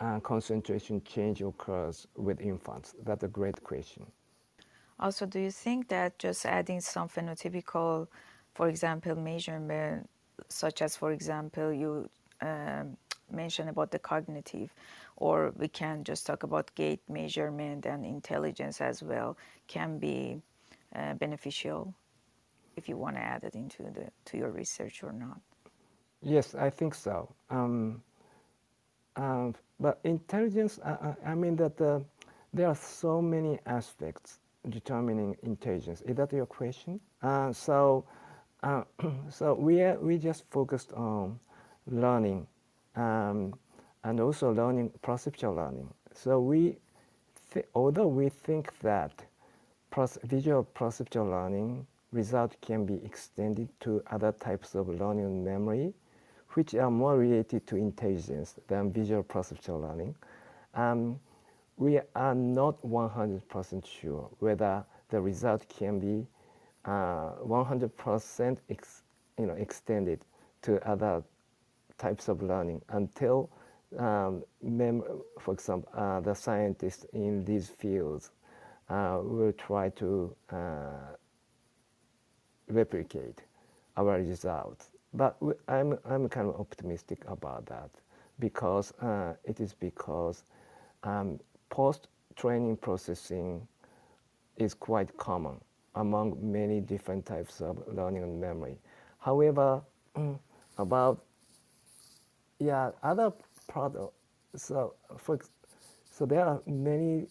[0.00, 2.94] uh, concentration change occurs with infants.
[3.04, 4.06] That's a great question.
[4.98, 8.08] Also, do you think that just adding some phenotypical,
[8.54, 10.08] for example, measurement,
[10.48, 12.08] such as, for example, you
[12.40, 12.96] um,
[13.30, 14.72] mention about the cognitive,
[15.16, 19.36] or we can just talk about gait measurement and intelligence as well,
[19.66, 20.40] can be
[20.94, 21.94] uh, beneficial
[22.76, 25.40] if you want to add it into the to your research or not.
[26.22, 27.34] Yes, I think so.
[27.50, 28.02] Um,
[29.16, 32.00] um, but intelligence, I, I mean that uh,
[32.52, 34.38] there are so many aspects
[34.70, 36.00] determining intelligence.
[36.02, 37.00] Is that your question?
[37.22, 38.04] Uh, so,
[38.62, 38.82] uh,
[39.28, 41.38] so we are, we just focused on
[41.86, 42.46] learning
[42.96, 43.54] um,
[44.04, 45.92] and also learning, perceptual learning.
[46.12, 46.78] So we,
[47.74, 49.12] although we think that
[50.24, 55.92] visual perceptual learning result can be extended to other types of learning memory,
[56.50, 60.14] which are more related to intelligence than visual perceptual learning,
[60.74, 61.18] um,
[61.76, 66.26] we are not 100% sure whether the result can be
[66.86, 68.74] 100% uh,
[69.38, 70.24] you know, extended
[70.62, 71.22] to other
[71.98, 73.50] types of learning until,
[73.98, 74.44] um,
[75.40, 78.30] for example, uh, the scientists in these fields
[78.88, 81.16] uh, will try to uh,
[82.68, 83.42] replicate
[83.96, 84.90] our results.
[85.12, 85.36] But
[85.68, 87.90] I'm, I'm kind of optimistic about that
[88.40, 90.44] because uh, it is because
[91.04, 91.38] um,
[91.70, 93.66] post-training processing
[94.56, 95.60] is quite common
[95.96, 98.76] among many different types of learning and memory.
[99.18, 99.82] However,
[100.78, 101.24] about
[102.58, 103.32] yeah other
[103.68, 104.14] products,
[104.56, 105.38] so for
[106.10, 107.26] so there are many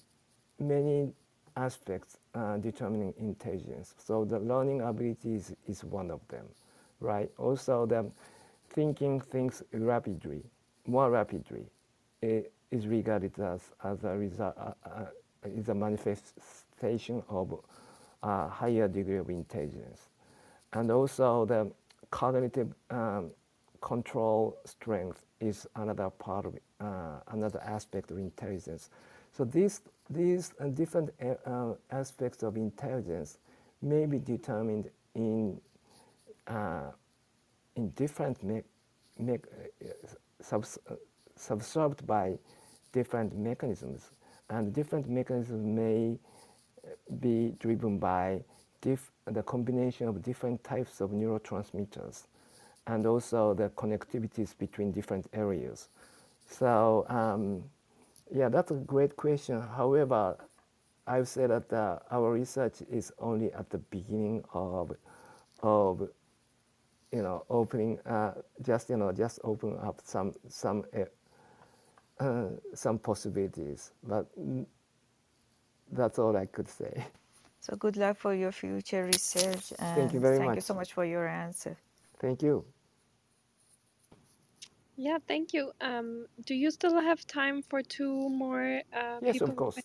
[0.59, 1.11] many
[1.55, 3.93] aspects uh, determining intelligence.
[3.97, 6.45] So the learning abilities is one of them,
[6.99, 7.29] right?
[7.37, 8.05] Also the
[8.69, 10.43] thinking things rapidly,
[10.87, 11.65] more rapidly,
[12.21, 15.05] is regarded as, as a result, uh, uh,
[15.45, 17.59] is a manifestation of
[18.23, 20.09] a higher degree of intelligence.
[20.71, 21.69] And also the
[22.09, 23.31] cognitive um,
[23.81, 28.89] control strength is another part of uh, another aspect of intelligence.
[29.35, 31.11] So these these uh, different
[31.45, 33.39] uh, aspects of intelligence
[33.81, 35.59] may be determined in
[36.47, 36.91] uh,
[37.75, 38.63] in different me-
[39.17, 39.39] me-
[40.41, 40.77] subs-
[41.35, 42.37] subserved by
[42.91, 44.11] different mechanisms,
[44.49, 46.17] and different mechanisms may
[47.19, 48.43] be driven by
[48.81, 52.25] the combination of different types of neurotransmitters
[52.87, 55.87] and also the connectivities between different areas.
[56.49, 57.63] So um,
[58.33, 59.61] yeah, that's a great question.
[59.61, 60.35] However,
[61.05, 64.91] I've said that uh, our research is only at the beginning of,
[65.61, 66.09] of,
[67.11, 68.31] you know, opening, uh,
[68.63, 73.91] just you know, just open up some some uh, uh some possibilities.
[74.03, 74.25] But
[75.91, 77.05] that's all I could say.
[77.59, 79.73] So good luck for your future research.
[79.77, 80.55] And thank you very thank much.
[80.55, 81.77] Thank you so much for your answer.
[82.19, 82.65] Thank you.
[84.95, 85.71] Yeah, thank you.
[85.81, 89.49] Um, do you still have time for two more uh, yes, people?
[89.49, 89.79] of course.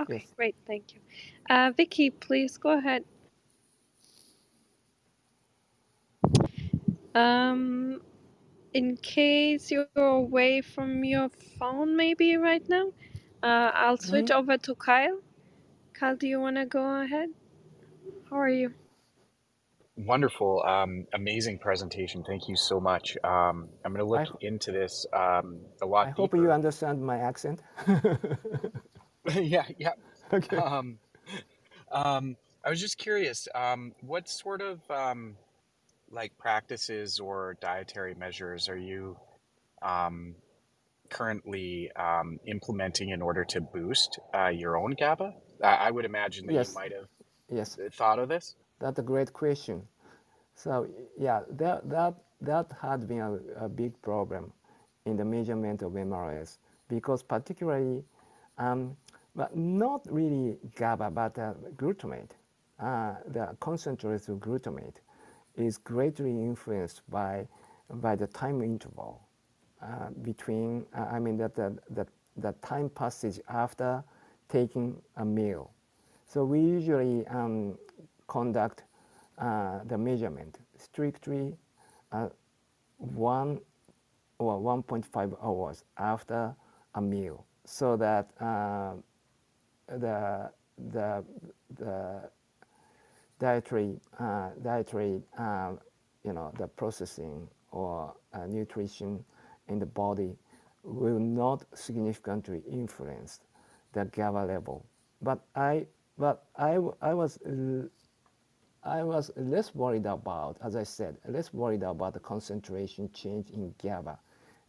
[0.00, 0.32] Okay, yes.
[0.36, 0.56] great.
[0.66, 1.00] Thank you.
[1.48, 3.04] Uh, Vicky, please go ahead.
[7.14, 8.00] Um,
[8.72, 12.88] in case you're away from your phone, maybe right now,
[13.42, 14.38] uh, I'll switch mm -hmm.
[14.38, 15.20] over to Kyle.
[15.92, 17.30] Kyle, do you want to go ahead?
[18.30, 18.72] How are you?
[19.96, 22.24] Wonderful, um, amazing presentation.
[22.24, 23.16] Thank you so much.
[23.22, 26.06] Um, I'm going to look I, into this um, a lot.
[26.06, 26.22] I deeper.
[26.22, 27.60] hope you understand my accent.
[29.34, 29.92] yeah, yeah.
[30.32, 30.56] Okay.
[30.56, 30.98] Um,
[31.92, 35.36] um, I was just curious, um, what sort of um,
[36.10, 39.16] like practices or dietary measures are you
[39.82, 40.34] um,
[41.10, 45.34] currently um, implementing in order to boost uh, your own GABA?
[45.62, 46.70] I, I would imagine that yes.
[46.70, 47.08] you might have
[47.50, 47.78] yes.
[47.92, 48.56] thought of this.
[48.84, 49.88] That's a great question.
[50.54, 50.86] So
[51.18, 54.52] yeah, that that that had been a, a big problem
[55.06, 56.58] in the measurement of MRS
[56.88, 58.04] because particularly,
[58.58, 58.94] um,
[59.34, 62.32] but not really GABA, but uh, glutamate.
[62.78, 64.96] Uh, the concentrated glutamate
[65.56, 67.48] is greatly influenced by
[67.88, 69.22] by the time interval
[69.80, 70.84] uh, between.
[70.94, 72.06] Uh, I mean that the, the
[72.36, 74.04] the time passage after
[74.50, 75.70] taking a meal.
[76.26, 77.78] So we usually um,
[78.26, 78.84] conduct
[79.38, 81.56] uh, the measurement strictly
[82.12, 82.28] uh,
[82.98, 83.60] one
[84.38, 86.54] or 1.5 hours after
[86.94, 88.92] a meal so that uh,
[89.88, 90.50] the,
[90.90, 91.24] the,
[91.78, 92.30] the
[93.38, 94.00] dietary,
[94.62, 95.22] dietary
[96.24, 99.22] you know, the processing or uh, nutrition
[99.68, 100.36] in the body
[100.82, 103.40] will not significantly influence
[103.92, 104.84] the GABA level.
[105.22, 105.86] But I,
[106.18, 107.38] but I, I was
[108.84, 113.74] I was less worried about, as I said, less worried about the concentration change in
[113.82, 114.18] GABA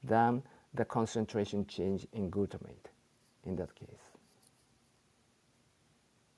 [0.04, 0.42] than
[0.74, 2.88] the concentration change in glutamate
[3.46, 3.88] in that case.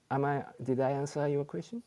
[0.09, 1.83] Am I, did I answer your question?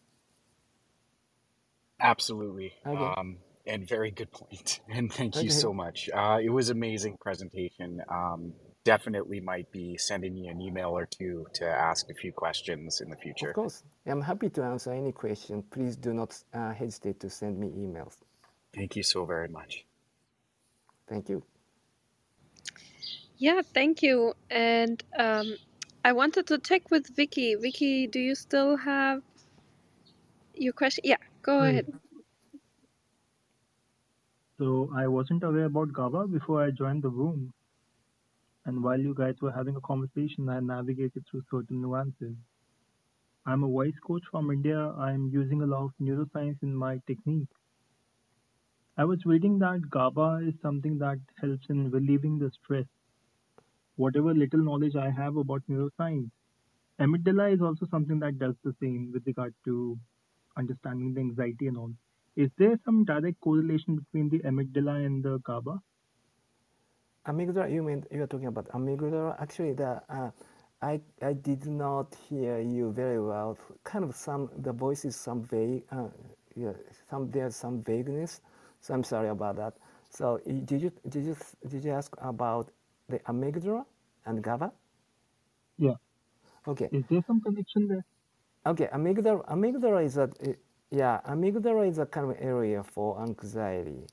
[2.01, 2.72] Absolutely.
[2.86, 3.12] Okay.
[3.16, 4.80] Um, and very good point.
[4.88, 5.45] And thank okay.
[5.45, 6.09] you so much.
[6.12, 8.03] Uh, it was amazing presentation.
[8.09, 8.53] Um,
[8.85, 13.11] definitely might be sending you an email or two to ask a few questions in
[13.11, 13.51] the future.
[13.51, 13.83] Of course.
[14.07, 15.62] I'm happy to answer any question.
[15.70, 18.16] Please do not uh, hesitate to send me emails.
[18.74, 19.85] Thank you so very much.
[21.09, 21.43] Thank you.
[23.37, 24.35] Yeah, thank you.
[24.51, 25.57] And um,
[26.05, 27.55] I wanted to check with Vicky.
[27.57, 29.22] Vicky, do you still have
[30.55, 31.03] your question?
[31.05, 31.87] Yeah, go ahead.
[34.59, 37.53] So I wasn't aware about GABA before I joined the room.
[38.71, 42.37] And while you guys were having a conversation, I navigated through certain nuances.
[43.45, 44.79] I'm a voice coach from India.
[44.97, 47.49] I'm using a lot of neuroscience in my technique.
[48.97, 52.87] I was reading that GABA is something that helps in relieving the stress.
[53.97, 56.31] Whatever little knowledge I have about neuroscience,
[57.01, 59.99] amygdala is also something that does the same with regard to
[60.57, 61.91] understanding the anxiety and all.
[62.37, 65.81] Is there some direct correlation between the amygdala and the GABA?
[67.27, 69.41] Amygdala, you mean you're talking about amygdala?
[69.41, 70.31] Actually, the uh,
[70.83, 73.59] I I did not hear you very well.
[73.85, 75.85] Kind of some the voice is some vague.
[75.93, 76.09] Uh,
[76.57, 76.73] yeah,
[77.11, 78.41] some there's some vagueness.
[78.81, 79.75] So I'm sorry about that.
[80.11, 81.37] So did you did you
[81.68, 82.71] did you ask about
[83.09, 83.85] the amygdala
[84.27, 84.73] and GABA?
[85.79, 85.95] Yeah.
[86.66, 86.91] Okay.
[86.93, 88.05] Is there some connection there?
[88.66, 90.31] Okay, amygdala amygdala is a
[90.91, 94.07] yeah amygdala is a kind of area for anxiety,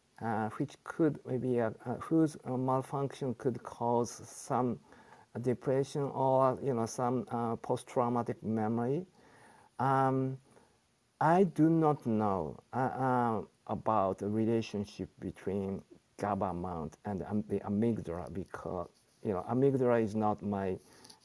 [0.58, 1.70] which could maybe uh,
[2.02, 4.80] whose malfunction could cause some
[5.42, 9.06] depression or you know some uh, post-traumatic memory.
[9.80, 10.38] Um,
[11.20, 15.82] I do not know uh, uh, about the relationship between
[16.20, 18.88] GABA amount and um, the amygdala because
[19.24, 20.78] you know amygdala is not my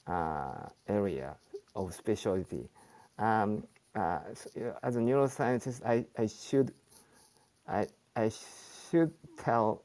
[0.06, 1.36] uh, area
[1.74, 2.68] of specialty.
[3.18, 3.64] Um,
[3.94, 6.72] uh, so, as a neuroscientist, I, I should
[7.68, 7.86] I,
[8.16, 8.30] I
[8.92, 9.82] should tell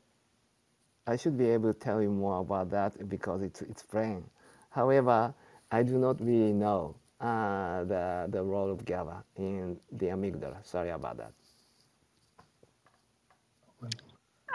[1.08, 4.26] I should be able to tell you more about that because it's, it's brain.
[4.72, 5.34] However,
[5.72, 10.66] I do not really know uh, the, the role of GABA in the amygdala.
[10.66, 11.32] Sorry about that.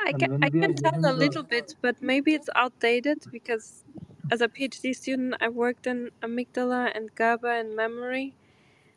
[0.04, 3.84] I can, I can tell a little bit, but maybe it's outdated because
[4.30, 8.34] as a PhD student, I worked in amygdala and GABA and memory.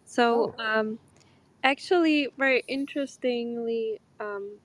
[0.04, 0.64] So, oh.
[0.64, 1.00] um,
[1.64, 4.58] actually, very interestingly, um,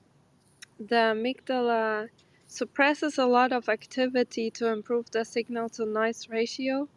[0.81, 2.09] the amygdala
[2.47, 6.89] suppresses a lot of activity to improve the signal to noise ratio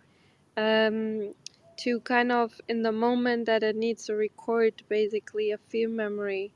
[0.56, 1.34] um,
[1.78, 6.52] to kind of in the moment that it needs to record basically a field memory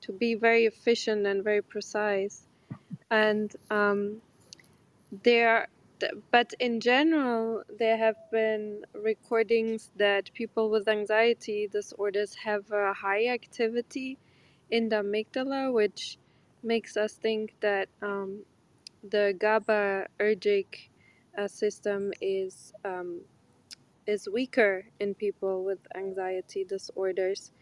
[0.00, 2.48] to be very efficient and very precise.
[3.10, 4.20] And um,
[5.22, 5.68] there
[6.32, 13.28] but in general there have been recordings that people with anxiety disorders have a high
[13.28, 14.18] activity
[14.68, 16.18] in the amygdala which
[16.62, 18.44] makes us think that um,
[19.08, 20.66] the GABAergic
[21.38, 23.22] uh, system is um,
[24.06, 27.52] is weaker in people with anxiety disorders.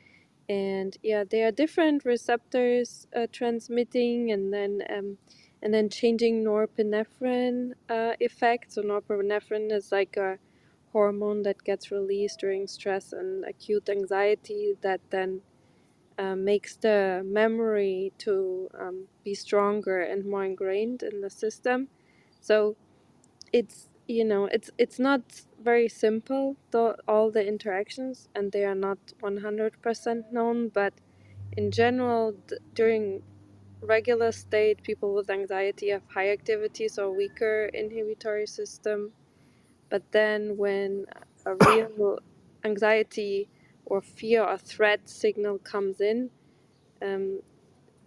[0.48, 5.18] And yeah, there are different receptors uh, transmitting and then um,
[5.62, 8.72] and then changing norepinephrine uh, effect.
[8.72, 10.38] So norepinephrine is like a
[10.92, 15.42] hormone that gets released during stress and acute anxiety that then
[16.20, 21.88] uh, makes the memory to um, be stronger and more ingrained in the system.
[22.42, 22.76] So
[23.52, 25.22] it's you know it's it's not
[25.62, 30.92] very simple though all the interactions and they are not 100% known but
[31.56, 32.34] in general
[32.74, 33.22] during
[33.82, 39.12] regular state people with anxiety have high activities or weaker inhibitory system
[39.90, 41.06] but then when
[41.46, 42.18] a real
[42.64, 43.48] anxiety
[43.90, 46.30] or fear or threat signal comes in,
[47.02, 47.40] um,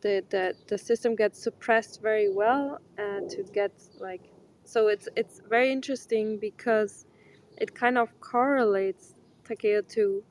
[0.01, 4.29] the, the the system gets suppressed very well uh, to get like
[4.65, 7.05] so it's it's very interesting because
[7.57, 9.15] it kind of correlates
[9.45, 10.23] Takeo to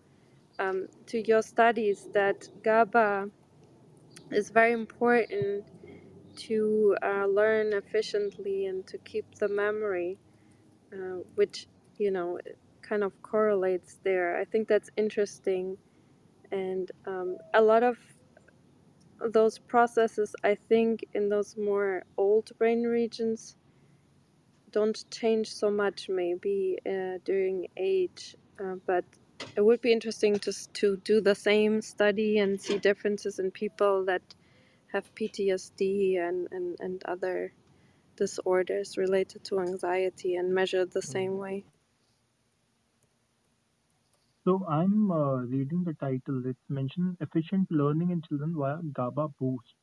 [0.59, 3.31] um, to your studies that GABA
[4.31, 5.65] is very important
[6.37, 10.19] to uh, learn efficiently and to keep the memory,
[10.93, 11.67] uh, which
[11.99, 12.39] you know
[12.83, 14.39] kind of correlates there.
[14.39, 15.77] I think that's interesting.
[16.51, 17.99] And um, a lot of
[19.33, 23.57] those processes, I think, in those more old brain regions,
[24.71, 28.37] don't change so much maybe uh, during age.
[28.59, 29.05] Uh, but
[29.57, 34.05] it would be interesting to, to do the same study and see differences in people
[34.07, 34.23] that
[34.93, 37.53] have PTSD and, and, and other
[38.17, 41.65] disorders related to anxiety and measure the same way.
[44.45, 46.43] So I'm uh, reading the title.
[46.47, 49.75] It's mentioned efficient learning in children via GABA boost.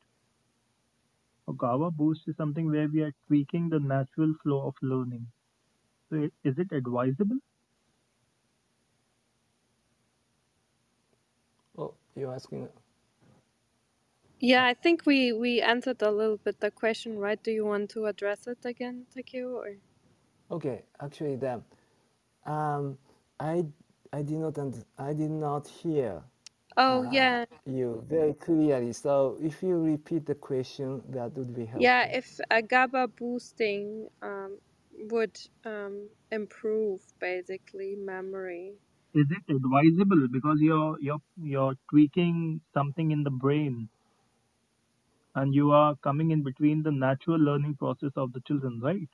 [1.47, 5.27] A GABA boost is something where we are tweaking the natural flow of learning.
[6.09, 7.37] So is it advisable?
[11.77, 12.67] Oh, you're asking.
[14.39, 17.41] Yeah, I think we we answered a little bit the question, right?
[17.41, 19.49] Do you want to address it again, Takeo?
[19.55, 19.75] Or?
[20.51, 21.63] Okay, actually, then,
[22.45, 22.97] um,
[23.39, 23.65] I
[24.11, 26.21] I did not and I did not hear.
[26.77, 27.45] Oh uh, yeah.
[27.65, 28.93] You very clearly.
[28.93, 31.83] So if you repeat the question, that would be helpful.
[31.83, 34.57] Yeah, if a GABA boosting um,
[35.09, 38.73] would um, improve basically memory.
[39.13, 43.89] Is it advisable because you're you're you're tweaking something in the brain?
[45.35, 49.09] and you are coming in between the natural learning process of the children, right?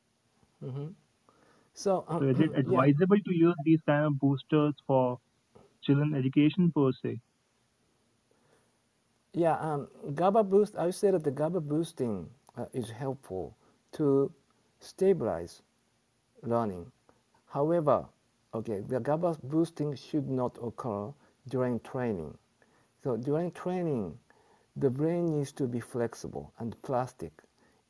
[0.63, 0.87] Mm-hmm.
[1.75, 3.23] So, um, so is it advisable yeah.
[3.25, 5.19] to use these kind of boosters for
[5.83, 7.19] children education per se?
[9.33, 10.77] Yeah, um, GABA boost.
[10.77, 13.57] I would say that the GABA boosting uh, is helpful
[13.93, 14.31] to
[14.79, 15.61] stabilize
[16.41, 16.91] learning.
[17.47, 18.05] However,
[18.53, 21.11] okay, the GABA boosting should not occur
[21.49, 22.37] during training.
[23.03, 24.17] So during training,
[24.77, 27.33] the brain needs to be flexible and plastic.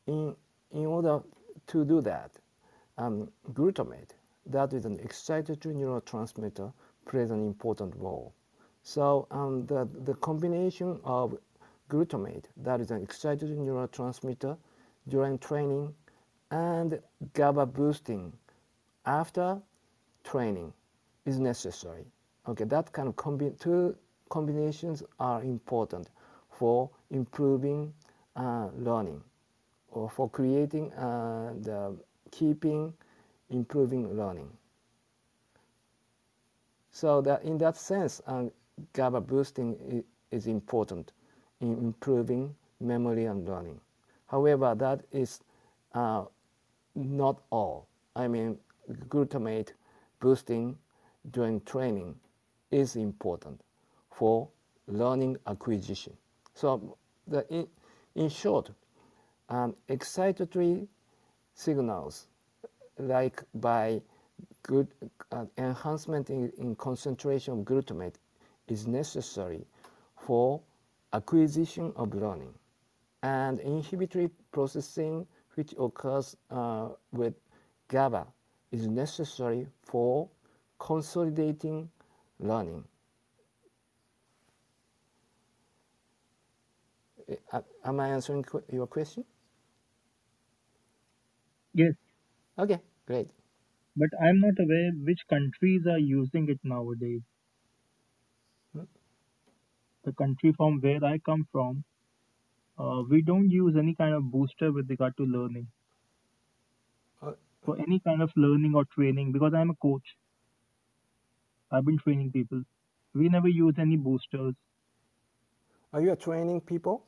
[0.07, 0.36] In,
[0.72, 1.22] in order
[1.68, 2.32] to do that,
[2.98, 4.12] um, glutamate,
[4.46, 6.72] that is an excitatory neurotransmitter,
[7.06, 8.34] plays an important role.
[8.84, 11.38] So um, the, the combination of
[11.90, 14.58] glutamate, that is an excitatory neurotransmitter,
[15.08, 15.94] during training,
[16.52, 17.00] and
[17.34, 18.34] GABA boosting
[19.06, 19.60] after
[20.24, 20.74] training
[21.26, 22.06] is necessary.
[22.48, 23.96] Okay, that kind of combi two
[24.30, 26.10] combinations are important
[26.50, 27.94] for improving
[28.36, 29.22] uh, learning
[29.90, 31.96] or for creating uh, the
[32.32, 32.94] keeping
[33.50, 34.50] improving learning.
[36.92, 38.46] So that in that sense, uh,
[38.94, 41.12] GABA boosting is important
[41.62, 43.80] in improving memory and learning.
[44.28, 45.42] However, that is
[45.94, 46.26] uh,
[46.96, 47.88] not all.
[48.16, 48.58] I mean,
[49.10, 49.74] glutamate
[50.20, 50.78] boosting
[51.32, 52.16] during training
[52.72, 53.62] is important
[54.12, 54.48] for
[54.88, 56.14] learning acquisition.
[56.54, 56.98] So
[57.28, 57.68] the, in,
[58.16, 58.70] in short,
[59.50, 60.88] um, excitatory
[61.56, 62.27] signals
[62.99, 64.02] like by
[64.64, 64.88] good
[65.32, 68.15] uh, enhancement in, in concentration of glutamate
[68.68, 69.65] is necessary
[70.18, 70.61] for
[71.14, 72.53] acquisition of learning.
[73.23, 75.26] And inhibitory processing,
[75.56, 77.34] which occurs uh, with
[77.88, 78.27] GABA,
[78.72, 80.30] is necessary for
[80.77, 81.90] consolidating
[82.40, 82.84] learning.
[87.52, 89.23] Uh, am I answering your question?
[91.76, 91.96] Yes.
[92.58, 93.30] Okay, great.
[93.94, 97.24] But I'm not aware which countries are using it nowadays.
[100.06, 101.84] The country from where I come from,
[102.78, 105.72] uh, we don't use any kind of booster with regard to learning.
[107.22, 107.34] Uh,
[107.64, 110.16] For any kind of learning or training, because I'm a coach.
[111.70, 112.64] I've been training people.
[113.14, 114.56] We never use any boosters.
[115.92, 117.08] Are you training people?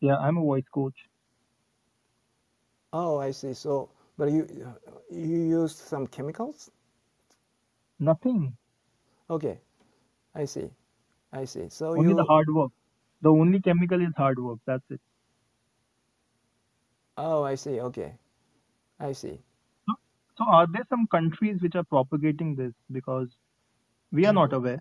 [0.00, 1.08] Yeah, I'm a voice coach.
[2.96, 3.52] Oh, I see.
[3.54, 4.42] So, but you
[5.10, 6.70] you used some chemicals?
[8.08, 8.56] Nothing.
[9.36, 9.54] Okay,
[10.34, 10.66] I see.
[11.32, 11.68] I see.
[11.68, 12.14] So only you...
[12.14, 12.70] the hard work.
[13.22, 14.60] The only chemical is hard work.
[14.64, 15.00] That's it.
[17.16, 17.80] Oh, I see.
[17.80, 18.12] Okay,
[19.00, 19.32] I see.
[19.88, 19.94] So,
[20.38, 23.36] so are there some countries which are propagating this because
[24.12, 24.80] we are not aware?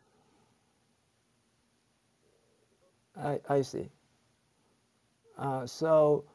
[3.32, 3.88] I I see.
[5.38, 6.26] Uh, so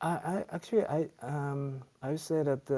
[0.00, 2.70] I, I actually I um I would say that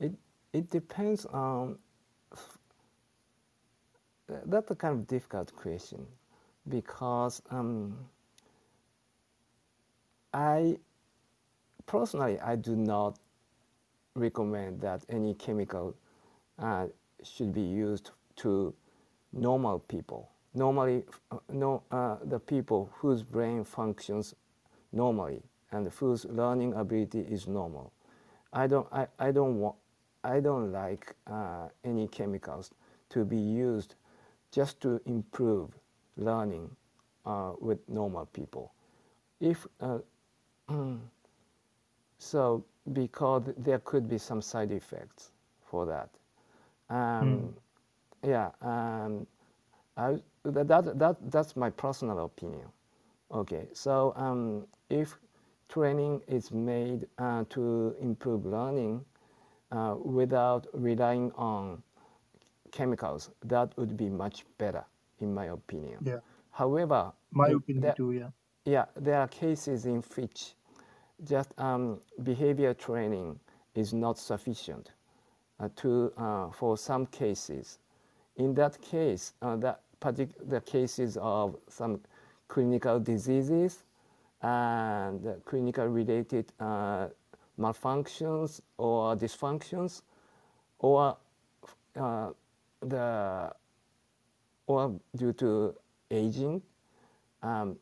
[0.00, 0.12] it
[0.52, 1.78] it depends on
[4.46, 6.06] that's a kind of difficult question
[6.68, 7.96] because um,
[10.32, 10.78] I
[11.86, 13.18] personally I do not
[14.14, 15.96] recommend that any chemical
[16.58, 16.86] uh,
[17.22, 18.74] should be used to
[19.32, 20.30] normal people.
[20.54, 24.34] Normally, uh, no, uh, the people whose brain functions
[24.92, 25.42] normally
[25.72, 27.92] and whose learning ability is normal.
[28.52, 29.76] I don't, I, I don't want,
[30.24, 32.70] I don't like uh, any chemicals
[33.10, 33.94] to be used
[34.50, 35.70] just to improve
[36.16, 36.70] learning
[37.24, 38.72] uh, with normal people.
[39.40, 39.98] If uh,
[42.18, 45.30] so, because there could be some side effects
[45.64, 46.10] for that.
[46.90, 48.28] Um, mm.
[48.28, 49.26] Yeah, um,
[49.96, 52.66] I, that, that, that's my personal opinion.
[53.32, 55.16] Okay, so um, if
[55.68, 59.04] training is made uh, to improve learning
[59.70, 61.82] uh, without relying on
[62.70, 64.84] chemicals, that would be much better,
[65.20, 65.98] in my opinion.
[66.04, 66.18] Yeah.
[66.50, 68.12] However, my opinion there, too.
[68.12, 68.28] Yeah.
[68.66, 70.54] Yeah, there are cases in which
[71.24, 73.40] just um, behavior training
[73.74, 74.92] is not sufficient
[75.58, 77.78] uh, to uh, for some cases.
[78.36, 82.00] In that case, uh, that particular the cases of some
[82.52, 83.84] clinical diseases
[84.42, 87.08] and clinical related uh,
[87.58, 90.02] malfunctions or dysfunctions
[90.78, 91.16] or
[91.96, 92.28] uh,
[92.82, 93.50] the
[94.66, 95.74] or due to
[96.10, 96.60] aging
[97.42, 97.74] um,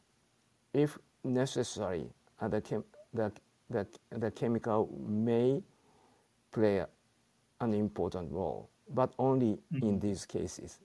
[0.72, 2.06] if necessary
[2.40, 3.32] uh, the, chem the,
[3.70, 5.60] the, the chemical may
[6.52, 6.84] play
[7.60, 9.88] an important role but only mm -hmm.
[9.88, 10.78] in these cases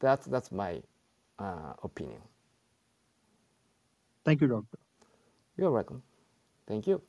[0.00, 0.82] that's that's my
[1.38, 2.31] uh, opinion.
[4.24, 4.78] Thank you, doctor.
[5.58, 6.02] You're welcome.
[6.68, 7.02] Thank you.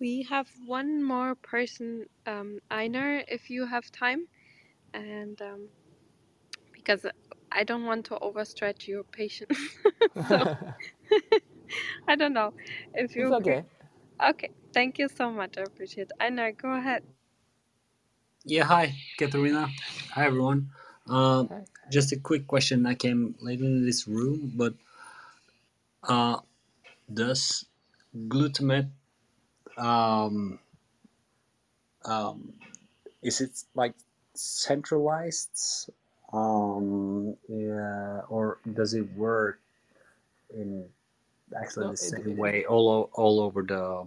[0.00, 4.26] We have one more person, um, Einar, if you have time,
[4.94, 5.68] and um,
[6.72, 7.06] because
[7.52, 9.58] I don't want to overstretch your patience,
[10.28, 10.46] so
[12.08, 12.54] I don't know
[12.94, 13.26] if you.
[13.26, 13.64] It's okay.
[14.30, 15.58] Okay, thank you so much.
[15.58, 16.12] I appreciate it.
[16.20, 17.04] Einar, go ahead.
[18.44, 19.68] Yeah, hi, Katerina.
[20.14, 20.70] Hi, everyone.
[21.48, 21.64] Hi.
[21.90, 22.86] Just a quick question.
[22.86, 24.74] I came late in this room, but
[26.04, 26.38] uh,
[27.12, 27.66] does
[28.28, 28.90] glutamate
[29.78, 30.58] um,
[32.04, 32.54] um,
[33.22, 33.94] is it like
[34.34, 35.90] centralized
[36.32, 39.60] um, yeah, or does it work
[40.54, 40.86] in
[41.60, 44.06] actually no, the same it, way all all over the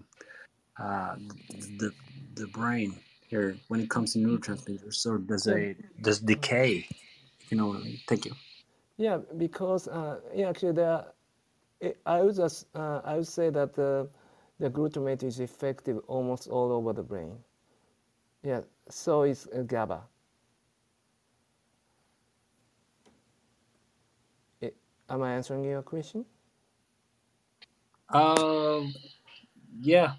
[0.80, 1.16] uh,
[1.80, 1.94] the
[2.36, 2.96] the brain
[3.30, 6.88] here when it comes to neurotransmitters or does it does decay
[7.50, 8.34] you know what I mean thank you
[8.98, 11.06] yeah because uh, yeah actually there
[12.06, 14.10] I would just uh, I would say that the
[14.60, 17.38] the glutamate is effective almost all over the brain.
[18.44, 20.02] Yeah, so is uh, GABA.
[24.62, 24.76] It,
[25.10, 26.26] am I answering your question?
[28.10, 28.94] Um,
[29.80, 30.14] yeah,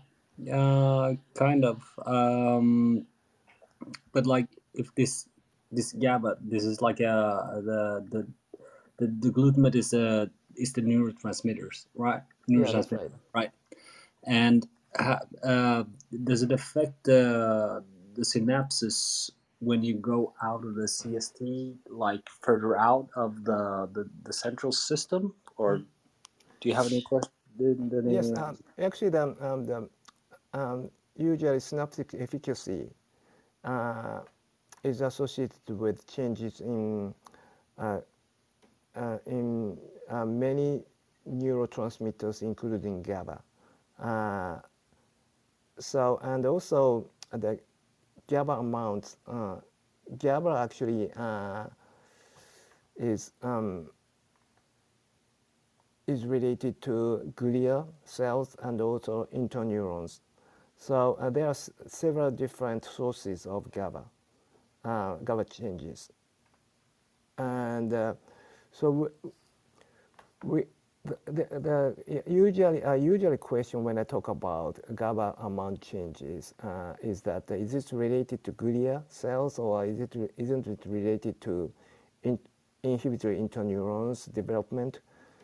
[0.52, 1.82] uh, kind of.
[2.06, 3.06] Um,
[4.12, 5.28] but like, if this
[5.72, 8.26] this GABA, this is like a uh, the the
[8.98, 10.26] the, the glutamate is a uh,
[10.56, 12.22] is the neurotransmitters, right?
[12.50, 13.50] Neurotransmitter, yeah, right.
[13.50, 13.50] right?
[14.24, 14.66] And
[15.42, 15.84] uh,
[16.24, 17.84] does it affect the
[18.14, 19.30] the synapses
[19.60, 24.72] when you go out of the CST, like further out of the, the, the central
[24.72, 25.34] system?
[25.56, 27.34] Or do you have any questions?
[27.58, 29.88] Yes, um, actually, the, um, the
[30.52, 32.88] um, usually synaptic efficacy
[33.64, 34.20] uh,
[34.82, 37.14] is associated with changes in
[37.78, 38.00] uh,
[38.96, 39.78] uh, in
[40.08, 40.82] uh, many
[41.28, 43.40] neurotransmitters, including GABA.
[44.02, 44.56] Uh,
[45.78, 47.58] so, and also the
[48.28, 49.16] GABA amounts.
[49.28, 49.56] uh,
[50.18, 51.10] GABA actually
[52.96, 53.88] is um,
[56.08, 60.20] is related to glia cells and also interneurons.
[60.80, 64.02] So uh, there are several different sources of GABA,
[64.82, 66.10] uh, GABA changes.
[67.36, 68.14] And uh,
[68.72, 69.10] so
[70.42, 70.64] we,
[71.04, 76.94] the, the, the usually uh, usually question when I talk about GABA amount changes uh,
[77.02, 81.38] is that uh, is it related to glia cells or is it isn't it related
[81.42, 81.70] to
[82.22, 82.38] in,
[82.82, 85.00] inhibitory interneurons development?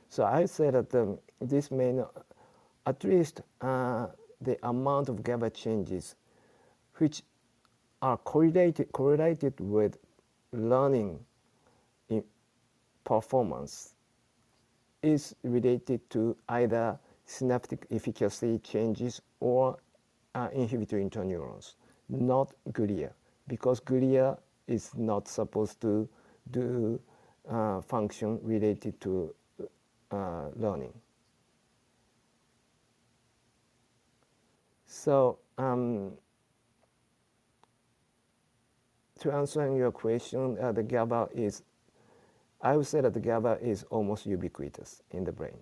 [0.09, 2.25] So I say that um, this may not,
[2.87, 4.07] at least uh,
[4.41, 6.15] the amount of GABA changes,
[6.97, 7.23] which
[8.03, 9.99] are correlated correlated with
[10.53, 11.19] learning
[12.09, 12.23] in
[13.05, 13.95] performance
[15.03, 19.79] is related to either synaptic efficacy changes or
[20.35, 21.75] uh, inhibitory interneurons,
[22.09, 23.11] not glia,
[23.49, 26.09] because glia is not supposed to
[26.51, 27.01] do
[27.49, 29.35] uh, function related to
[30.11, 30.93] uh, learning.
[35.07, 36.13] So um,
[39.21, 41.63] to answer your question, uh, the GABA is
[42.63, 45.59] I would say that the GABA is almost ubiquitous in the brain.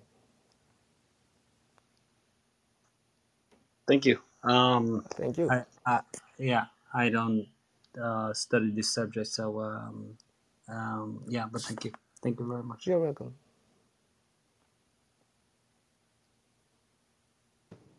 [3.87, 4.21] Thank you.
[4.45, 5.51] Um, Thank you.
[5.51, 6.01] I, I,
[6.39, 7.47] yeah, I don't
[8.03, 10.19] uh, study this subject, so um,
[10.69, 11.93] um, yeah, but thank you.
[12.23, 12.87] Thank you very much.
[12.87, 13.35] You're welcome.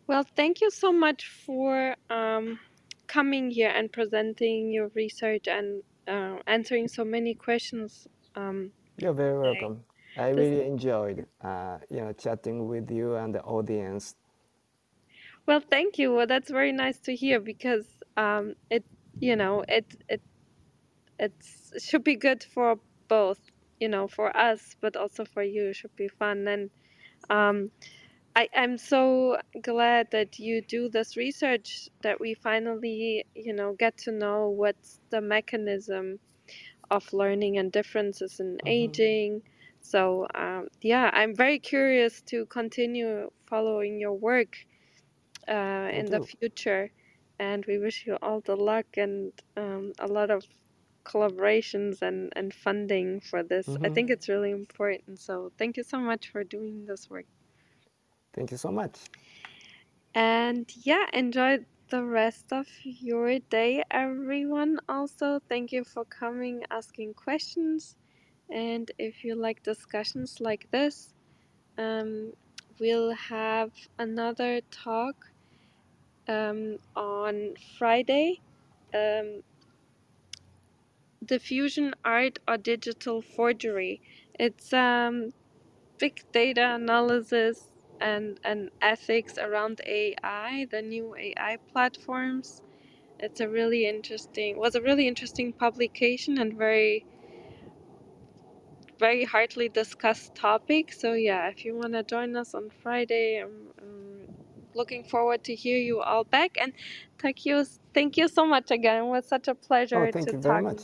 [0.07, 2.59] Well, thank you so much for um,
[3.07, 8.07] coming here and presenting your research and uh, answering so many questions.
[8.35, 9.83] Um, you're very welcome.
[10.15, 14.15] I really enjoyed, uh, you know, chatting with you and the audience.
[15.47, 16.13] Well, thank you.
[16.13, 18.85] Well, that's very nice to hear because um, it,
[19.19, 20.21] you know, it it
[21.19, 21.33] it
[21.79, 23.39] should be good for both,
[23.79, 25.69] you know, for us, but also for you.
[25.69, 26.69] It should be fun and.
[27.27, 27.71] Um,
[28.35, 33.97] I, I'm so glad that you do this research that we finally, you know, get
[33.99, 36.19] to know what's the mechanism
[36.91, 38.67] of learning and differences in mm-hmm.
[38.67, 39.41] aging.
[39.81, 44.57] So um, yeah, I'm very curious to continue following your work
[45.47, 46.91] uh, in the future,
[47.39, 50.43] and we wish you all the luck and um, a lot of
[51.05, 53.67] collaborations and, and funding for this.
[53.67, 53.85] Mm-hmm.
[53.85, 55.19] I think it's really important.
[55.19, 57.25] So thank you so much for doing this work.
[58.35, 58.99] Thank you so much.
[60.13, 61.59] And yeah, enjoy
[61.89, 64.79] the rest of your day, everyone.
[64.89, 67.95] Also, thank you for coming, asking questions.
[68.49, 71.13] And if you like discussions like this,
[71.77, 72.33] um,
[72.79, 75.31] we'll have another talk
[76.27, 78.41] um, on Friday.
[78.93, 79.43] Um,
[81.25, 84.01] diffusion art or digital forgery.
[84.39, 85.33] It's um,
[85.97, 87.69] big data analysis
[88.01, 92.61] and, and ethics around AI, the new AI platforms.
[93.19, 97.05] It's a really interesting was a really interesting publication and very
[98.99, 100.93] very hardly discussed topic.
[100.93, 104.35] So yeah, if you want to join us on Friday, I'm, I'm,
[104.75, 106.57] looking forward to hear you all back.
[106.61, 106.73] And
[107.17, 107.63] Takeo,
[107.93, 109.05] thank you so much again.
[109.05, 110.81] It was such a pleasure oh, thank to you talk very much.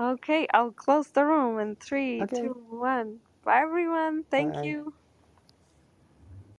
[0.00, 2.36] Okay, I'll close the room in three, okay.
[2.38, 3.20] two, one.
[3.44, 4.24] Bye everyone.
[4.30, 4.64] Thank Bye.
[4.64, 4.94] you.